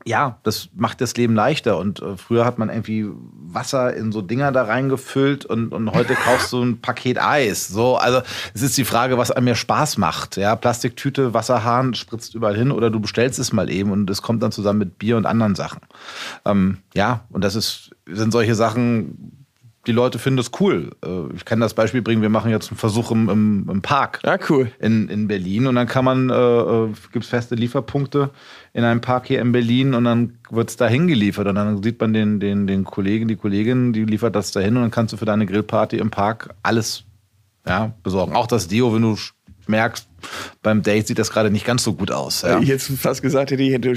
ja, 0.07 0.39
das 0.43 0.69
macht 0.73 1.01
das 1.01 1.15
Leben 1.17 1.35
leichter. 1.35 1.77
Und 1.77 2.01
äh, 2.01 2.15
früher 2.15 2.45
hat 2.45 2.57
man 2.57 2.69
irgendwie 2.69 3.07
Wasser 3.11 3.93
in 3.93 4.11
so 4.11 4.21
Dinger 4.21 4.53
da 4.53 4.63
reingefüllt 4.63 5.45
und, 5.45 5.73
und 5.73 5.91
heute 5.91 6.15
kaufst 6.25 6.53
du 6.53 6.63
ein 6.63 6.81
Paket 6.81 7.21
Eis. 7.21 7.67
So, 7.67 7.97
also 7.97 8.21
es 8.53 8.61
ist 8.61 8.77
die 8.77 8.85
Frage, 8.85 9.17
was 9.17 9.31
einem 9.31 9.45
mehr 9.45 9.55
Spaß 9.55 9.97
macht. 9.97 10.37
Ja, 10.37 10.55
Plastiktüte, 10.55 11.33
Wasserhahn 11.33 11.93
spritzt 11.93 12.35
überall 12.35 12.55
hin 12.55 12.71
oder 12.71 12.89
du 12.89 13.01
bestellst 13.01 13.37
es 13.37 13.51
mal 13.51 13.69
eben 13.69 13.91
und 13.91 14.09
es 14.09 14.21
kommt 14.21 14.41
dann 14.41 14.53
zusammen 14.53 14.79
mit 14.79 14.97
Bier 14.97 15.17
und 15.17 15.25
anderen 15.25 15.55
Sachen. 15.55 15.81
Ähm, 16.45 16.77
ja, 16.95 17.25
und 17.29 17.43
das 17.43 17.55
ist, 17.55 17.91
sind 18.05 18.31
solche 18.31 18.55
Sachen, 18.55 19.46
die 19.87 19.93
Leute 19.93 20.19
finden 20.19 20.37
das 20.37 20.51
cool. 20.59 20.91
Äh, 21.03 21.33
ich 21.35 21.45
kann 21.45 21.59
das 21.59 21.73
Beispiel 21.73 22.01
bringen, 22.01 22.21
wir 22.21 22.29
machen 22.29 22.51
jetzt 22.51 22.69
einen 22.69 22.77
Versuch 22.77 23.09
im, 23.11 23.29
im, 23.29 23.69
im 23.69 23.81
Park 23.81 24.19
ja, 24.25 24.37
cool. 24.49 24.71
in, 24.79 25.07
in 25.07 25.27
Berlin 25.27 25.65
und 25.65 25.75
dann 25.75 25.87
kann 25.87 26.05
man, 26.05 26.29
äh, 26.29 26.33
äh 26.33 26.93
gibt 27.11 27.25
es 27.25 27.29
feste 27.29 27.55
Lieferpunkte 27.55 28.31
in 28.73 28.83
einem 28.83 29.01
Park 29.01 29.27
hier 29.27 29.41
in 29.41 29.51
Berlin 29.51 29.93
und 29.93 30.03
dann 30.03 30.37
wird 30.49 30.69
es 30.69 30.75
da 30.75 30.87
hingeliefert 30.87 31.47
und 31.47 31.55
dann 31.55 31.81
sieht 31.81 31.99
man 31.99 32.13
den, 32.13 32.39
den, 32.39 32.67
den 32.67 32.83
Kollegen, 32.83 33.27
die 33.27 33.37
Kollegin, 33.37 33.93
die 33.93 34.05
liefert 34.05 34.35
das 34.35 34.51
dahin 34.51 34.75
und 34.75 34.83
dann 34.83 34.91
kannst 34.91 35.13
du 35.13 35.17
für 35.17 35.25
deine 35.25 35.45
Grillparty 35.45 35.97
im 35.97 36.11
Park 36.11 36.53
alles 36.61 37.05
ja, 37.65 37.93
besorgen. 38.03 38.35
Auch 38.35 38.47
das 38.47 38.67
Deo, 38.67 38.93
wenn 38.93 39.01
du 39.01 39.15
merkst, 39.69 40.07
beim 40.63 40.81
Date 40.81 41.07
sieht 41.07 41.19
das 41.19 41.31
gerade 41.31 41.51
nicht 41.51 41.65
ganz 41.65 41.83
so 41.83 41.93
gut 41.93 42.11
aus. 42.11 42.41
Ja. 42.41 42.59
Ich 42.59 42.67
jetzt 42.67 42.91
fast 42.99 43.21
gesagt 43.21 43.51
hätte, 43.51 43.61
ich 43.61 43.73
hätte 43.73 43.93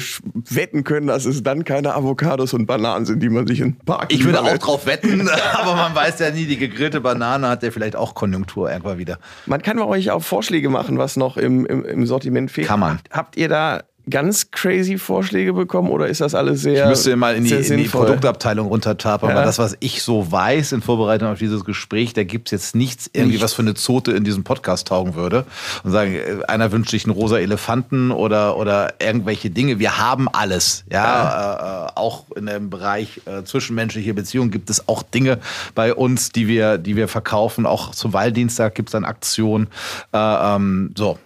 wetten 0.51 0.85
können, 0.85 1.07
dass 1.07 1.25
es 1.25 1.43
dann 1.43 1.65
keine 1.65 1.95
Avocados 1.95 2.53
und 2.55 2.67
Bananen 2.67 3.07
sind, 3.07 3.23
die 3.23 3.29
man 3.29 3.47
sich 3.47 3.61
in 3.61 3.77
Park 3.77 4.13
Ich 4.13 4.25
würde 4.25 4.43
auch 4.43 4.59
drauf 4.59 4.87
wetten, 4.87 5.29
aber 5.55 5.75
man 5.75 5.95
weiß 5.95 6.19
ja 6.21 6.31
nie, 6.31 6.47
die 6.47 6.57
gegrillte 6.57 7.01
Banane 7.01 7.49
hat 7.49 7.63
ja 7.63 7.71
vielleicht 7.71 7.97
auch 7.97 8.15
Konjunktur 8.15 8.71
irgendwann 8.71 8.99
wieder. 8.99 9.19
Man 9.47 9.63
kann 9.63 9.77
bei 9.77 9.85
euch 9.85 10.11
auch 10.11 10.23
Vorschläge 10.23 10.69
machen, 10.69 10.99
was 10.99 11.17
noch 11.17 11.37
im, 11.37 11.67
im, 11.67 11.85
im 11.85 12.07
Sortiment 12.07 12.51
fehlt. 12.51 12.69
Kann 12.69 12.81
man. 12.81 13.01
Habt 13.11 13.37
ihr 13.37 13.49
da 13.49 13.83
ganz 14.11 14.51
crazy 14.51 14.99
Vorschläge 14.99 15.53
bekommen 15.53 15.89
oder 15.91 16.09
ist 16.09 16.21
das 16.21 16.35
alles 16.35 16.63
sehr. 16.63 16.83
Ich 16.85 16.89
müsste 16.89 17.17
mal 17.17 17.35
in 17.37 17.45
die, 17.45 17.55
in 17.55 17.79
die 17.79 17.89
Produktabteilung 17.89 18.67
runtertapern, 18.67 19.31
ja. 19.31 19.37
aber 19.37 19.45
das, 19.45 19.59
was 19.59 19.77
ich 19.81 20.03
so 20.03 20.31
weiß 20.31 20.73
in 20.73 20.83
Vorbereitung 20.83 21.29
auf 21.29 21.39
dieses 21.39 21.65
Gespräch, 21.65 22.13
da 22.13 22.25
gibt 22.25 22.49
es 22.49 22.53
jetzt 22.53 22.75
nichts, 22.75 23.09
irgendwie 23.13 23.33
nichts. 23.33 23.45
was 23.45 23.55
für 23.55 23.63
eine 23.63 23.75
Zote 23.75 24.13
in 24.13 24.25
diesem 24.25 24.45
Podcast 24.45 24.89
taugen 24.89 25.15
würde. 25.15 25.45
Und 25.85 25.93
sagen, 25.93 26.15
äh, 26.15 26.45
einer 26.49 26.73
wünscht 26.73 26.91
sich 26.91 27.05
einen 27.05 27.15
rosa 27.15 27.39
Elefanten 27.39 28.11
oder, 28.11 28.57
oder 28.57 28.95
irgendwelche 29.01 29.51
Dinge. 29.51 29.79
Wir 29.79 29.99
haben 29.99 30.29
alles. 30.29 30.85
Ja, 30.91 31.05
ja. 31.05 31.87
Äh, 31.87 31.87
äh, 31.87 31.91
auch 31.95 32.25
in 32.37 32.47
dem 32.47 32.71
Bereich 32.71 33.21
äh, 33.27 33.45
zwischenmenschliche 33.45 34.15
Beziehungen 34.15 34.51
gibt 34.51 34.71
es 34.71 34.89
auch 34.89 35.03
Dinge 35.03 35.39
bei 35.75 35.95
uns, 35.95 36.31
die 36.31 36.49
wir, 36.49 36.79
die 36.79 36.97
wir 36.97 37.09
verkaufen. 37.09 37.67
Auch 37.67 37.93
zum 37.93 38.13
Wahldienstag 38.13 38.75
gibt 38.75 38.89
es 38.89 38.93
dann 38.93 39.05
Aktionen. 39.05 39.69
Äh, 40.13 40.19
ähm, 40.19 40.93
so. 40.97 41.19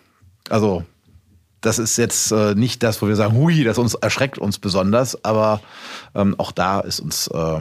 Also 0.51 0.85
das 1.65 1.79
ist 1.79 1.97
jetzt 1.97 2.31
äh, 2.31 2.55
nicht 2.55 2.83
das, 2.83 3.01
wo 3.01 3.09
wir 3.09 3.17
sagen, 3.17 3.35
hui, 3.35 3.65
das 3.65 3.79
uns 3.79 3.95
erschreckt 3.95 4.39
uns 4.39 4.59
besonders, 4.59 5.25
aber 5.25 5.61
ähm, 6.15 6.35
auch 6.39 6.53
da 6.53 6.81
ist 6.81 7.01
uns 7.01 7.29
äh, 7.29 7.61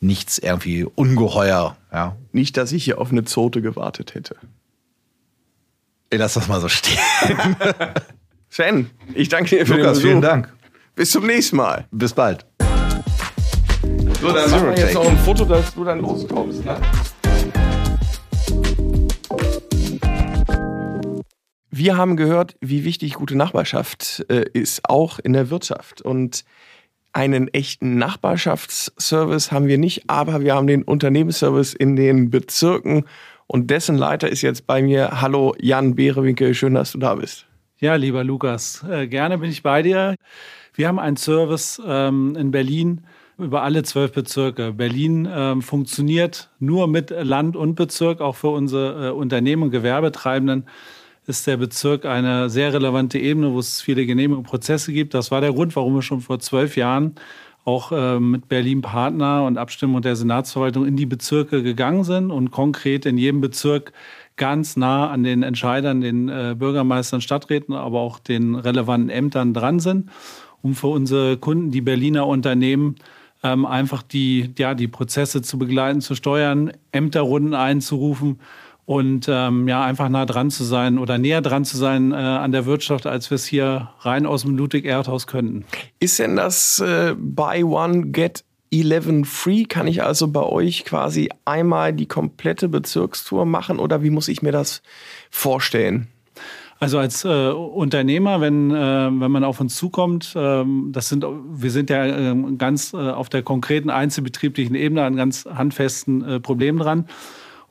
nichts 0.00 0.38
irgendwie 0.38 0.84
ungeheuer. 0.84 1.76
Ja. 1.92 2.16
Nicht, 2.32 2.56
dass 2.56 2.72
ich 2.72 2.84
hier 2.84 3.00
auf 3.00 3.10
eine 3.10 3.24
Zote 3.24 3.60
gewartet 3.60 4.14
hätte. 4.14 4.36
Ich 6.10 6.18
lass 6.18 6.34
das 6.34 6.48
mal 6.48 6.60
so 6.60 6.68
stehen. 6.68 6.98
Sven, 8.48 8.90
ich 9.14 9.28
danke 9.28 9.56
dir 9.56 9.66
für 9.66 9.74
Lukas, 9.74 9.84
den 9.84 9.92
Besuch. 9.94 10.02
vielen 10.02 10.22
Dank. 10.22 10.52
Bis 10.94 11.10
zum 11.10 11.26
nächsten 11.26 11.56
Mal. 11.56 11.86
Bis 11.90 12.12
bald. 12.12 12.46
So, 14.20 14.32
dann 14.32 14.50
machen 14.50 14.68
wir 14.68 14.78
jetzt 14.78 14.94
noch 14.94 15.08
ein 15.08 15.18
Foto, 15.18 15.44
dass 15.44 15.74
du 15.74 15.84
dann 15.84 16.00
loskommst. 16.00 16.64
Ne? 16.64 16.76
Wir 21.76 21.96
haben 21.96 22.16
gehört, 22.16 22.54
wie 22.60 22.84
wichtig 22.84 23.14
gute 23.14 23.36
Nachbarschaft 23.36 24.24
äh, 24.28 24.44
ist, 24.52 24.88
auch 24.88 25.18
in 25.18 25.32
der 25.32 25.50
Wirtschaft. 25.50 26.02
Und 26.02 26.44
einen 27.12 27.48
echten 27.48 27.98
Nachbarschaftsservice 27.98 29.50
haben 29.50 29.66
wir 29.66 29.76
nicht, 29.76 30.08
aber 30.08 30.40
wir 30.42 30.54
haben 30.54 30.68
den 30.68 30.84
Unternehmensservice 30.84 31.74
in 31.74 31.96
den 31.96 32.30
Bezirken 32.30 33.06
und 33.48 33.70
dessen 33.70 33.98
Leiter 33.98 34.28
ist 34.28 34.42
jetzt 34.42 34.68
bei 34.68 34.82
mir. 34.82 35.20
Hallo 35.20 35.56
Jan 35.58 35.96
Behrewinkel, 35.96 36.54
schön, 36.54 36.74
dass 36.74 36.92
du 36.92 36.98
da 36.98 37.16
bist. 37.16 37.46
Ja, 37.80 37.96
lieber 37.96 38.22
Lukas, 38.22 38.84
äh, 38.88 39.08
gerne 39.08 39.38
bin 39.38 39.50
ich 39.50 39.64
bei 39.64 39.82
dir. 39.82 40.14
Wir 40.74 40.86
haben 40.86 41.00
einen 41.00 41.16
Service 41.16 41.82
ähm, 41.84 42.36
in 42.36 42.52
Berlin 42.52 43.00
über 43.36 43.62
alle 43.62 43.82
zwölf 43.82 44.12
Bezirke. 44.12 44.72
Berlin 44.72 45.28
ähm, 45.28 45.60
funktioniert 45.60 46.50
nur 46.60 46.86
mit 46.86 47.10
Land 47.10 47.56
und 47.56 47.74
Bezirk, 47.74 48.20
auch 48.20 48.36
für 48.36 48.50
unsere 48.50 49.08
äh, 49.08 49.10
Unternehmen 49.10 49.64
und 49.64 49.70
Gewerbetreibenden 49.72 50.66
ist 51.26 51.46
der 51.46 51.56
Bezirk 51.56 52.04
eine 52.04 52.50
sehr 52.50 52.72
relevante 52.72 53.18
Ebene, 53.18 53.52
wo 53.52 53.58
es 53.58 53.80
viele 53.80 54.06
Genehmigungsprozesse 54.06 54.92
gibt. 54.92 55.14
Das 55.14 55.30
war 55.30 55.40
der 55.40 55.52
Grund, 55.52 55.74
warum 55.76 55.94
wir 55.94 56.02
schon 56.02 56.20
vor 56.20 56.38
zwölf 56.38 56.76
Jahren 56.76 57.14
auch 57.64 57.92
äh, 57.92 58.20
mit 58.20 58.48
Berlin 58.48 58.82
Partner 58.82 59.44
und 59.44 59.56
Abstimmung 59.56 60.02
der 60.02 60.16
Senatsverwaltung 60.16 60.86
in 60.86 60.96
die 60.96 61.06
Bezirke 61.06 61.62
gegangen 61.62 62.04
sind 62.04 62.30
und 62.30 62.50
konkret 62.50 63.06
in 63.06 63.16
jedem 63.16 63.40
Bezirk 63.40 63.92
ganz 64.36 64.76
nah 64.76 65.08
an 65.08 65.22
den 65.22 65.42
Entscheidern, 65.42 66.02
den 66.02 66.28
äh, 66.28 66.54
Bürgermeistern, 66.58 67.22
Stadträten, 67.22 67.74
aber 67.74 68.00
auch 68.00 68.18
den 68.18 68.54
relevanten 68.54 69.08
Ämtern 69.08 69.54
dran 69.54 69.80
sind, 69.80 70.10
um 70.60 70.74
für 70.74 70.88
unsere 70.88 71.38
Kunden, 71.38 71.70
die 71.70 71.80
Berliner 71.80 72.26
Unternehmen, 72.26 72.96
ähm, 73.42 73.64
einfach 73.64 74.02
die, 74.02 74.52
ja, 74.58 74.74
die 74.74 74.88
Prozesse 74.88 75.40
zu 75.40 75.58
begleiten, 75.58 76.02
zu 76.02 76.14
steuern, 76.14 76.72
Ämterrunden 76.92 77.54
einzurufen 77.54 78.40
und 78.86 79.26
ähm, 79.28 79.66
ja, 79.66 79.82
einfach 79.84 80.08
nah 80.08 80.26
dran 80.26 80.50
zu 80.50 80.64
sein 80.64 80.98
oder 80.98 81.18
näher 81.18 81.40
dran 81.40 81.64
zu 81.64 81.76
sein 81.76 82.12
äh, 82.12 82.16
an 82.16 82.52
der 82.52 82.66
Wirtschaft, 82.66 83.06
als 83.06 83.30
wir 83.30 83.36
es 83.36 83.46
hier 83.46 83.90
rein 84.00 84.26
aus 84.26 84.42
dem 84.42 84.56
Ludwig-Erdhaus 84.56 85.26
könnten. 85.26 85.64
Ist 86.00 86.18
denn 86.18 86.36
das 86.36 86.80
äh, 86.80 87.14
Buy 87.18 87.64
One, 87.64 88.08
Get 88.08 88.44
11 88.70 89.26
Free? 89.26 89.64
Kann 89.64 89.86
ich 89.86 90.02
also 90.02 90.28
bei 90.28 90.42
euch 90.42 90.84
quasi 90.84 91.30
einmal 91.44 91.92
die 91.92 92.06
komplette 92.06 92.68
Bezirkstour 92.68 93.46
machen 93.46 93.78
oder 93.78 94.02
wie 94.02 94.10
muss 94.10 94.28
ich 94.28 94.42
mir 94.42 94.52
das 94.52 94.82
vorstellen? 95.30 96.08
Also 96.80 96.98
als 96.98 97.24
äh, 97.24 97.28
Unternehmer, 97.28 98.42
wenn, 98.42 98.70
äh, 98.70 98.74
wenn 98.74 99.30
man 99.30 99.44
auf 99.44 99.60
uns 99.60 99.76
zukommt, 99.76 100.34
äh, 100.36 100.64
das 100.90 101.08
sind, 101.08 101.24
wir 101.24 101.70
sind 101.70 101.88
ja 101.88 102.04
ähm, 102.04 102.58
ganz 102.58 102.92
äh, 102.92 102.96
auf 102.96 103.30
der 103.30 103.42
konkreten 103.42 103.88
einzelbetrieblichen 103.88 104.74
Ebene 104.74 105.04
an 105.04 105.16
ganz 105.16 105.46
handfesten 105.46 106.22
äh, 106.24 106.40
Problemen 106.40 106.78
dran. 106.78 107.06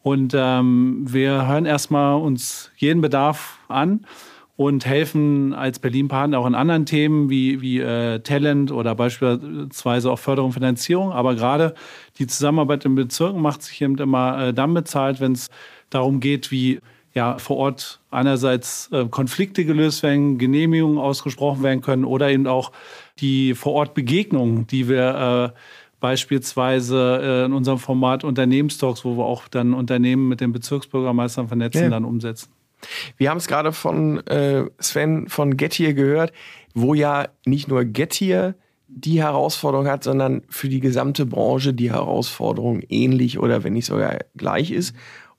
Und 0.04 0.34
ähm, 0.36 1.06
wir 1.08 1.48
hören 1.48 1.66
erstmal 1.66 2.20
uns 2.20 2.72
jeden 2.76 3.02
Bedarf 3.02 3.60
an 3.70 4.06
und 4.56 4.86
helfen 4.86 5.54
als 5.54 5.80
Berlin-Partner 5.80 6.38
auch 6.38 6.46
in 6.46 6.56
anderen 6.56 6.86
Themen 6.86 7.30
wie, 7.30 7.62
wie 7.62 7.80
äh, 7.80 8.20
Talent 8.20 8.72
oder 8.72 8.94
beispielsweise 8.96 10.12
auch 10.12 10.20
Förderung, 10.20 10.52
Finanzierung. 10.52 11.12
Aber 11.12 11.36
gerade 11.36 11.74
die 12.20 12.28
Zusammenarbeit 12.28 12.86
in 12.86 12.96
Bezirken 12.96 13.42
macht 13.42 13.64
sich 13.64 13.82
eben 13.82 13.98
immer 13.98 14.48
äh, 14.48 14.54
dann 14.54 14.74
bezahlt, 14.74 15.22
wenn 15.22 15.32
es 15.32 15.50
darum 15.90 16.20
geht, 16.20 16.52
wie 16.52 16.82
ja, 17.14 17.38
vor 17.38 17.58
Ort 17.58 18.00
einerseits 18.12 18.90
äh, 18.92 19.06
Konflikte 19.06 19.66
gelöst 19.66 20.04
werden, 20.04 20.38
Genehmigungen 20.38 20.98
ausgesprochen 20.98 21.64
werden 21.64 21.82
können 21.82 22.06
oder 22.06 22.30
eben 22.30 22.48
auch 22.48 22.72
die 23.20 23.54
vor 23.54 23.74
Ort 23.74 23.94
Begegnungen, 23.94 24.68
die 24.68 24.90
wir 24.90 25.54
äh, 25.56 25.60
beispielsweise 26.04 27.22
äh, 27.24 27.46
in 27.46 27.54
unserem 27.54 27.80
Format 27.80 28.26
Unternehmenstalks, 28.26 29.06
wo 29.06 29.16
wir 29.16 29.24
auch 29.24 29.48
dann 29.48 29.74
Unternehmen 29.74 30.28
mit 30.28 30.42
den 30.42 30.52
Bezirksbürgermeistern 30.52 31.48
vernetzen, 31.48 31.84
ja. 31.84 31.90
dann 31.90 32.04
umsetzen. 32.04 32.50
Wir 33.16 33.30
haben 33.30 33.38
es 33.38 33.48
gerade 33.48 33.72
von 33.72 34.20
äh, 34.28 34.66
Sven 34.82 35.30
von 35.30 35.56
Gettier 35.56 35.94
gehört, 35.94 36.34
wo 36.74 36.94
ja 36.94 37.30
nicht 37.46 37.70
nur 37.70 37.86
Gettier 37.86 38.56
die 38.90 39.22
Herausforderung 39.22 39.88
hat, 39.88 40.04
sondern 40.04 40.42
für 40.50 40.68
die 40.68 40.82
gesamte 40.82 41.26
Branche 41.26 41.74
die 41.74 41.94
Herausforderung 41.94 42.82
ähnlich 42.90 43.40
oder 43.40 43.64
wenn 43.64 43.72
nicht 43.72 43.86
sogar 43.86 44.18
gleich 44.36 44.72
ist. 44.72 44.94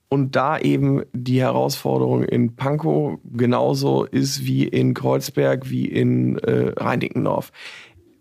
Und 0.09 0.35
da 0.35 0.59
eben 0.59 1.03
die 1.13 1.43
Herausforderung 1.43 2.25
in 2.25 2.57
Pankow 2.57 3.19
genauso 3.37 4.05
ist 4.05 4.47
wie 4.47 4.67
in 4.67 4.95
Kreuzberg, 4.95 5.69
wie 5.69 5.85
in 5.85 6.39
äh, 6.39 6.73
Reinickendorf. 6.75 7.53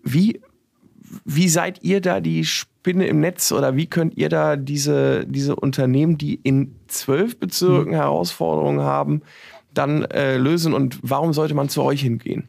Wie 0.03 0.41
wie 1.25 1.49
seid 1.49 1.83
ihr 1.83 2.01
da 2.01 2.19
die 2.19 2.45
Spinne 2.45 3.07
im 3.07 3.19
Netz 3.19 3.51
oder 3.51 3.75
wie 3.75 3.87
könnt 3.87 4.17
ihr 4.17 4.29
da 4.29 4.55
diese, 4.55 5.25
diese 5.25 5.55
Unternehmen, 5.55 6.17
die 6.17 6.35
in 6.35 6.75
zwölf 6.87 7.39
Bezirken 7.39 7.91
mhm. 7.91 7.97
Herausforderungen 7.97 8.81
haben, 8.81 9.21
dann 9.73 10.03
äh, 10.05 10.37
lösen 10.37 10.73
und 10.73 10.99
warum 11.01 11.33
sollte 11.33 11.53
man 11.53 11.69
zu 11.69 11.83
euch 11.83 12.01
hingehen? 12.01 12.47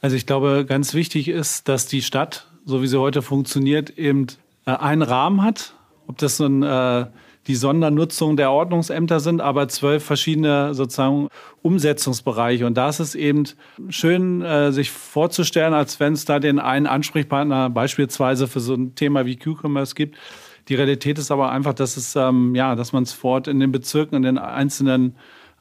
Also 0.00 0.16
ich 0.16 0.26
glaube, 0.26 0.66
ganz 0.68 0.94
wichtig 0.94 1.28
ist, 1.28 1.68
dass 1.68 1.86
die 1.86 2.02
Stadt, 2.02 2.48
so 2.64 2.82
wie 2.82 2.88
sie 2.88 3.00
heute 3.00 3.22
funktioniert, 3.22 3.90
eben 3.90 4.26
äh, 4.66 4.72
einen 4.72 5.02
Rahmen 5.02 5.42
hat. 5.42 5.74
Ob 6.08 6.18
das 6.18 6.36
so 6.36 6.46
ein 6.46 6.62
äh, 6.62 7.06
die 7.46 7.56
Sondernutzung 7.56 8.36
der 8.36 8.52
Ordnungsämter 8.52 9.20
sind, 9.20 9.40
aber 9.40 9.68
zwölf 9.68 10.04
verschiedene 10.04 10.74
sozusagen 10.74 11.28
Umsetzungsbereiche. 11.62 12.66
Und 12.66 12.74
da 12.74 12.88
ist 12.88 13.00
es 13.00 13.14
eben 13.14 13.44
schön, 13.88 14.42
äh, 14.42 14.70
sich 14.72 14.90
vorzustellen, 14.90 15.74
als 15.74 15.98
wenn 15.98 16.12
es 16.12 16.24
da 16.24 16.38
den 16.38 16.58
einen 16.58 16.86
Ansprechpartner 16.86 17.70
beispielsweise 17.70 18.46
für 18.46 18.60
so 18.60 18.74
ein 18.74 18.94
Thema 18.94 19.26
wie 19.26 19.36
Q-Commerce 19.36 19.94
gibt. 19.94 20.16
Die 20.68 20.76
Realität 20.76 21.18
ist 21.18 21.32
aber 21.32 21.50
einfach, 21.50 21.74
dass 21.74 21.96
es 21.96 22.14
ähm, 22.14 22.54
ja, 22.54 22.76
dass 22.76 22.92
man 22.92 23.02
es 23.02 23.12
vor 23.12 23.32
Ort 23.32 23.48
in 23.48 23.58
den 23.58 23.72
Bezirken, 23.72 24.16
in 24.16 24.22
den 24.22 24.38
einzelnen 24.38 25.16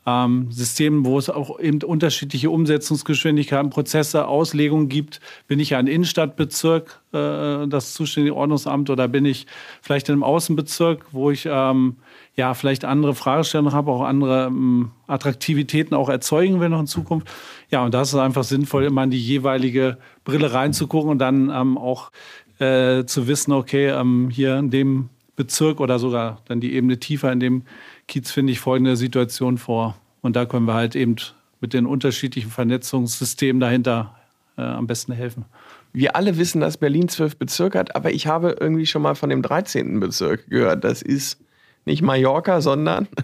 ähm, 0.05 0.51
Systemen, 0.51 1.05
wo 1.05 1.17
es 1.19 1.29
auch 1.29 1.59
eben 1.59 1.83
unterschiedliche 1.83 2.49
Umsetzungsgeschwindigkeiten, 2.49 3.69
Prozesse, 3.69 4.27
Auslegungen 4.27 4.89
gibt. 4.89 5.19
Bin 5.47 5.59
ich 5.59 5.75
ein 5.75 5.87
Innenstadtbezirk, 5.87 7.01
äh, 7.13 7.67
das 7.67 7.93
zuständige 7.93 8.35
Ordnungsamt, 8.35 8.89
oder 8.89 9.07
bin 9.07 9.25
ich 9.25 9.45
vielleicht 9.81 10.09
in 10.09 10.13
einem 10.13 10.23
Außenbezirk, 10.23 11.05
wo 11.11 11.29
ich 11.29 11.47
ähm, 11.49 11.97
ja 12.35 12.53
vielleicht 12.55 12.83
andere 12.83 13.13
Fragestellungen 13.13 13.73
habe, 13.73 13.91
auch 13.91 14.01
andere 14.01 14.47
ähm, 14.47 14.91
Attraktivitäten 15.05 15.93
auch 15.93 16.09
erzeugen 16.09 16.59
will 16.59 16.69
noch 16.69 16.79
in 16.79 16.87
Zukunft. 16.87 17.27
Ja, 17.69 17.85
und 17.85 17.93
das 17.93 18.09
ist 18.09 18.19
einfach 18.19 18.43
sinnvoll, 18.43 18.85
immer 18.85 19.03
in 19.03 19.11
die 19.11 19.21
jeweilige 19.21 19.97
Brille 20.23 20.51
reinzugucken 20.51 21.11
und 21.11 21.19
dann 21.19 21.51
ähm, 21.53 21.77
auch 21.77 22.11
äh, 22.57 23.05
zu 23.05 23.27
wissen, 23.27 23.51
okay, 23.51 23.89
ähm, 23.89 24.29
hier 24.31 24.57
in 24.57 24.71
dem 24.71 25.09
Bezirk 25.35 25.79
oder 25.79 25.99
sogar 25.99 26.41
dann 26.45 26.59
die 26.59 26.73
Ebene 26.73 26.99
tiefer 26.99 27.31
in 27.31 27.39
dem 27.39 27.63
Kiez 28.11 28.29
finde 28.29 28.51
ich 28.51 28.59
folgende 28.59 28.97
Situation 28.97 29.57
vor. 29.57 29.95
Und 30.21 30.35
da 30.35 30.45
können 30.45 30.65
wir 30.65 30.73
halt 30.73 30.95
eben 30.95 31.15
mit 31.61 31.73
den 31.73 31.85
unterschiedlichen 31.85 32.51
Vernetzungssystemen 32.51 33.61
dahinter 33.61 34.15
äh, 34.57 34.61
am 34.61 34.85
besten 34.85 35.13
helfen. 35.13 35.45
Wir 35.93 36.15
alle 36.15 36.37
wissen, 36.37 36.59
dass 36.59 36.77
Berlin 36.77 37.07
zwölf 37.07 37.37
Bezirke 37.37 37.79
hat, 37.79 37.95
aber 37.95 38.11
ich 38.11 38.27
habe 38.27 38.57
irgendwie 38.59 38.85
schon 38.85 39.01
mal 39.01 39.15
von 39.15 39.29
dem 39.29 39.41
13. 39.41 39.99
Bezirk 40.01 40.49
gehört. 40.49 40.83
Das 40.83 41.01
ist 41.01 41.39
nicht 41.85 42.01
Mallorca, 42.01 42.61
sondern. 42.61 43.07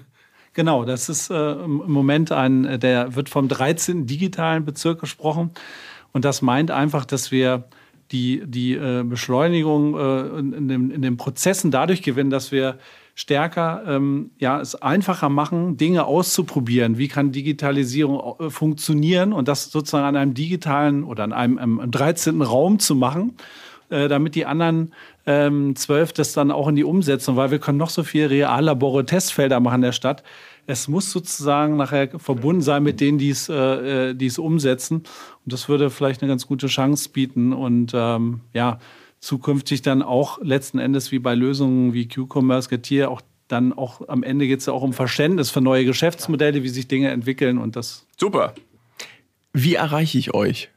Genau, 0.54 0.86
das 0.86 1.08
ist 1.08 1.30
äh, 1.30 1.52
im 1.52 1.92
Moment 1.92 2.32
ein, 2.32 2.80
der 2.80 3.14
wird 3.16 3.30
vom 3.30 3.48
13. 3.48 4.08
digitalen 4.08 4.66
Bezirk 4.66 5.00
gesprochen. 5.00 5.52
Und 6.14 6.26
das 6.26 6.42
meint 6.42 6.72
einfach, 6.72 7.06
dass 7.06 7.30
wir 7.32 7.66
die, 8.12 8.42
die 8.44 8.74
äh, 8.74 9.04
Beschleunigung 9.04 9.96
äh, 9.96 10.40
in, 10.40 10.54
in, 10.54 10.68
dem, 10.68 10.90
in 10.90 11.04
den 11.04 11.16
Prozessen 11.16 11.70
dadurch 11.70 12.02
gewinnen, 12.02 12.32
dass 12.32 12.52
wir 12.52 12.80
stärker 13.18 13.82
ähm, 13.88 14.30
ja, 14.38 14.62
es 14.62 14.76
einfacher 14.76 15.30
machen, 15.30 15.76
Dinge 15.76 16.06
auszuprobieren. 16.06 17.00
Wie 17.00 17.08
kann 17.08 17.32
Digitalisierung 17.32 18.40
äh, 18.40 18.52
funktionieren 18.52 19.34
und 19.34 19.48
das 19.48 19.72
sozusagen 19.72 20.06
an 20.06 20.16
einem 20.16 20.36
digitalen 20.36 21.04
oder 21.04 21.24
an 21.24 21.34
einem, 21.34 21.58
einem 21.58 21.90
13. 21.90 22.44
Raum 22.44 22.78
zu 22.78 22.94
machen, 22.94 23.34
äh, 23.90 24.08
damit 24.08 24.36
die 24.36 24.46
anderen 24.46 24.94
ähm, 25.26 25.76
zwölf 25.76 26.14
das 26.14 26.34
dann 26.34 26.52
auch 26.52 26.68
in 26.68 26.76
die 26.76 26.84
Umsetzung, 26.84 27.38
weil 27.38 27.50
wir 27.50 27.58
können 27.58 27.80
noch 27.80 27.90
so 27.90 28.04
viel 28.04 28.28
Reallabore, 28.28 29.04
Testfelder 29.04 29.60
machen 29.62 29.78
in 29.78 29.82
der 29.82 29.94
Stadt. 29.94 30.22
Es 30.68 30.88
muss 30.88 31.12
sozusagen 31.12 31.76
nachher 31.76 32.20
verbunden 32.20 32.62
sein 32.62 32.84
mit 32.84 33.02
denen, 33.02 33.18
die 33.18 33.32
es, 33.32 33.50
äh, 33.50 34.12
äh 34.12 34.26
es 34.26 34.38
umsetzen. 34.38 34.98
Und 34.98 35.54
das 35.54 35.68
würde 35.68 35.90
vielleicht 35.90 36.22
eine 36.22 36.30
ganz 36.30 36.46
gute 36.46 36.68
Chance 36.68 37.10
bieten. 37.10 37.52
Und 37.52 37.94
ähm, 37.96 38.42
ja, 38.54 38.78
zukünftig 39.20 39.82
dann 39.82 40.02
auch 40.02 40.40
letzten 40.42 40.80
Endes 40.80 41.12
wie 41.12 41.20
bei 41.20 41.36
Lösungen 41.36 41.94
wie 41.94 42.08
Q-Commerce, 42.08 42.70
Getir 42.70 43.10
auch 43.10 43.22
dann 43.48 43.74
auch 43.74 44.08
am 44.10 44.24
Ende 44.24 44.48
geht 44.48 44.60
es 44.60 44.66
ja 44.66 44.74
auch 44.74 44.82
um 44.82 44.94
Verständnis 44.94 45.50
für 45.50 45.62
neue 45.62 45.86
Geschäftsmodelle, 45.86 46.64
wie 46.64 46.70
sich 46.70 46.88
Dinge 46.88 47.10
entwickeln 47.12 47.58
und 47.58 47.76
das. 47.76 48.06
Super. 48.18 48.54
Wie 49.54 49.76
erreiche 49.76 50.18
ich 50.18 50.34
euch? 50.34 50.70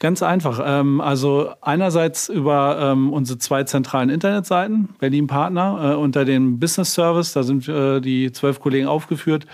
Ganz 0.00 0.22
einfach. 0.22 0.60
Ähm, 0.64 1.00
also 1.00 1.50
einerseits 1.60 2.28
über 2.28 2.78
ähm, 2.80 3.12
unsere 3.12 3.38
zwei 3.38 3.62
zentralen 3.64 4.10
Internetseiten, 4.10 4.88
Berlin 4.98 5.28
Partner, 5.28 5.92
äh, 5.92 5.94
unter 5.94 6.24
dem 6.24 6.58
Business 6.58 6.92
Service, 6.92 7.32
da 7.32 7.42
sind 7.42 7.68
äh, 7.68 8.00
die 8.00 8.32
zwölf 8.32 8.60
Kollegen 8.60 8.86
aufgeführt. 8.86 9.46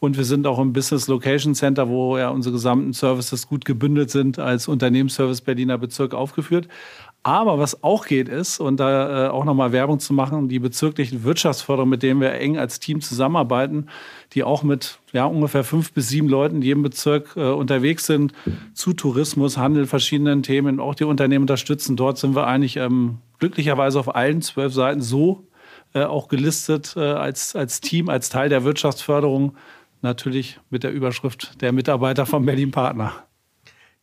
Und 0.00 0.16
wir 0.16 0.24
sind 0.24 0.46
auch 0.46 0.58
im 0.58 0.72
Business 0.72 1.06
Location 1.06 1.54
Center, 1.54 1.88
wo 1.88 2.18
ja 2.18 2.28
unsere 2.30 2.52
gesamten 2.52 2.92
Services 2.92 3.46
gut 3.46 3.64
gebündelt 3.64 4.10
sind, 4.10 4.38
als 4.38 4.68
Unternehmensservice 4.68 5.40
Berliner 5.40 5.78
Bezirk 5.78 6.12
aufgeführt. 6.12 6.68
Aber 7.26 7.58
was 7.58 7.82
auch 7.82 8.04
geht, 8.04 8.28
ist, 8.28 8.60
und 8.60 8.78
da 8.78 9.28
äh, 9.28 9.28
auch 9.30 9.46
nochmal 9.46 9.72
Werbung 9.72 9.98
zu 9.98 10.12
machen, 10.12 10.50
die 10.50 10.58
bezirklichen 10.58 11.24
Wirtschaftsförderung, 11.24 11.88
mit 11.88 12.02
denen 12.02 12.20
wir 12.20 12.32
eng 12.34 12.58
als 12.58 12.80
Team 12.80 13.00
zusammenarbeiten, 13.00 13.88
die 14.34 14.44
auch 14.44 14.62
mit 14.62 14.98
ja, 15.12 15.24
ungefähr 15.24 15.64
fünf 15.64 15.94
bis 15.94 16.10
sieben 16.10 16.28
Leuten 16.28 16.56
in 16.56 16.62
jedem 16.62 16.82
Bezirk 16.82 17.34
äh, 17.36 17.48
unterwegs 17.48 18.04
sind, 18.04 18.34
zu 18.74 18.92
Tourismus, 18.92 19.56
Handel, 19.56 19.86
verschiedenen 19.86 20.42
Themen, 20.42 20.78
auch 20.80 20.94
die 20.94 21.04
Unternehmen 21.04 21.44
unterstützen. 21.44 21.96
Dort 21.96 22.18
sind 22.18 22.36
wir 22.36 22.46
eigentlich 22.46 22.76
ähm, 22.76 23.20
glücklicherweise 23.38 23.98
auf 23.98 24.14
allen 24.14 24.42
zwölf 24.42 24.74
Seiten 24.74 25.00
so 25.00 25.46
äh, 25.94 26.04
auch 26.04 26.28
gelistet 26.28 26.92
äh, 26.94 27.00
als, 27.00 27.56
als 27.56 27.80
Team, 27.80 28.10
als 28.10 28.28
Teil 28.28 28.50
der 28.50 28.64
Wirtschaftsförderung, 28.64 29.56
natürlich 30.02 30.60
mit 30.68 30.82
der 30.84 30.92
Überschrift 30.92 31.62
der 31.62 31.72
Mitarbeiter 31.72 32.26
von 32.26 32.44
Berlin 32.44 32.70
Partner. 32.70 33.24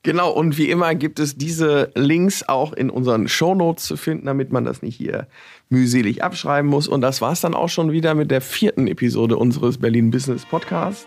Genau, 0.04 0.32
und 0.32 0.58
wie 0.58 0.68
immer 0.70 0.96
gibt 0.96 1.20
es 1.20 1.38
diese 1.38 1.92
Links 1.94 2.48
auch 2.48 2.74
in 2.74 2.90
unseren 2.90 3.28
Shownotes 3.28 3.86
zu 3.86 3.98
finden, 3.98 4.26
damit 4.26 4.52
man 4.52 4.66
das 4.66 4.82
nicht 4.82 4.96
hier 4.96 5.28
mühselig 5.70 6.24
abschreiben 6.24 6.68
muss. 6.68 6.88
Und 6.88 7.02
das 7.02 7.22
war 7.22 7.34
es 7.34 7.42
dann 7.42 7.54
auch 7.54 7.70
schon 7.70 7.92
wieder 7.92 8.16
mit 8.16 8.32
der 8.32 8.42
vierten 8.42 8.88
Episode 8.88 9.38
unseres 9.38 9.78
Berlin 9.78 10.10
Business 10.10 10.44
Podcasts. 10.44 11.06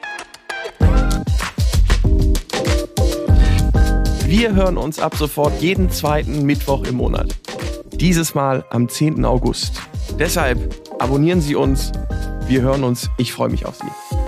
Wir 4.27 4.55
hören 4.55 4.77
uns 4.77 5.01
ab 5.01 5.17
sofort 5.17 5.61
jeden 5.61 5.91
zweiten 5.91 6.47
Mittwoch 6.47 6.85
im 6.87 6.95
Monat. 6.95 7.35
Dieses 7.95 8.37
Mal 8.37 8.65
am 8.71 8.89
10. 8.89 9.25
August. 9.25 9.83
Deshalb 10.21 10.59
abonnieren 11.01 11.41
Sie 11.41 11.57
uns. 11.57 11.91
Wir 12.47 12.63
hören 12.63 12.85
uns. 12.85 13.11
Ich 13.19 13.33
freue 13.33 13.49
mich 13.49 13.67
auf 13.67 13.77
Sie. 13.77 14.24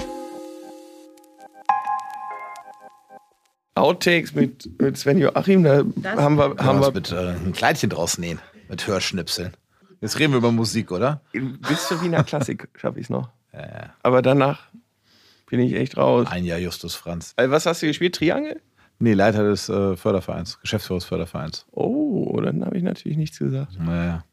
Outtakes 3.77 4.35
mit, 4.35 4.81
mit 4.81 4.97
Sven 4.97 5.19
Joachim, 5.19 5.63
da 5.63 5.83
das 5.83 6.17
haben 6.19 6.37
wir, 6.37 6.57
haben 6.59 6.81
wir 6.81 6.91
mit 6.93 7.13
äh, 7.13 7.31
ein 7.31 7.53
Kleidchen 7.53 7.91
draus 7.91 8.19
nähen, 8.19 8.41
mit 8.69 8.87
Hörschnipseln. 8.87 9.53
Jetzt 10.01 10.19
reden 10.19 10.33
wir 10.33 10.39
über 10.39 10.53
Musik, 10.53 10.91
oder? 10.93 11.21
Bis 11.33 11.89
zur 11.89 12.03
Wiener 12.03 12.25
Klassik 12.25 12.69
schaffe 12.77 12.99
ich 12.99 13.07
es 13.07 13.11
noch. 13.11 13.31
Ja, 13.53 13.61
ja. 13.61 13.95
Aber 14.03 14.23
danach 14.23 14.69
bin 15.47 15.61
ich 15.61 15.75
echt 15.75 15.97
raus. 15.97 16.27
Ein 16.31 16.45
Jahr 16.45 16.59
Justus 16.59 16.95
Franz. 16.95 17.33
Also 17.37 17.51
was 17.51 17.67
hast 17.67 17.83
du 17.83 17.87
gespielt? 17.87 18.15
Triangel? 18.15 18.61
Nee, 18.99 19.13
Leiter 19.13 19.43
des 19.43 19.69
äh, 19.69 19.97
Fördervereins, 19.97 20.59
Geschäftsführer 20.61 20.99
des 20.99 21.07
Fördervereins. 21.07 21.67
Oh, 21.71 22.41
dann 22.41 22.65
habe 22.65 22.79
ich 22.79 22.83
natürlich 22.83 23.19
nichts 23.19 23.39
gesagt. 23.39 23.79
Naja. 23.79 24.25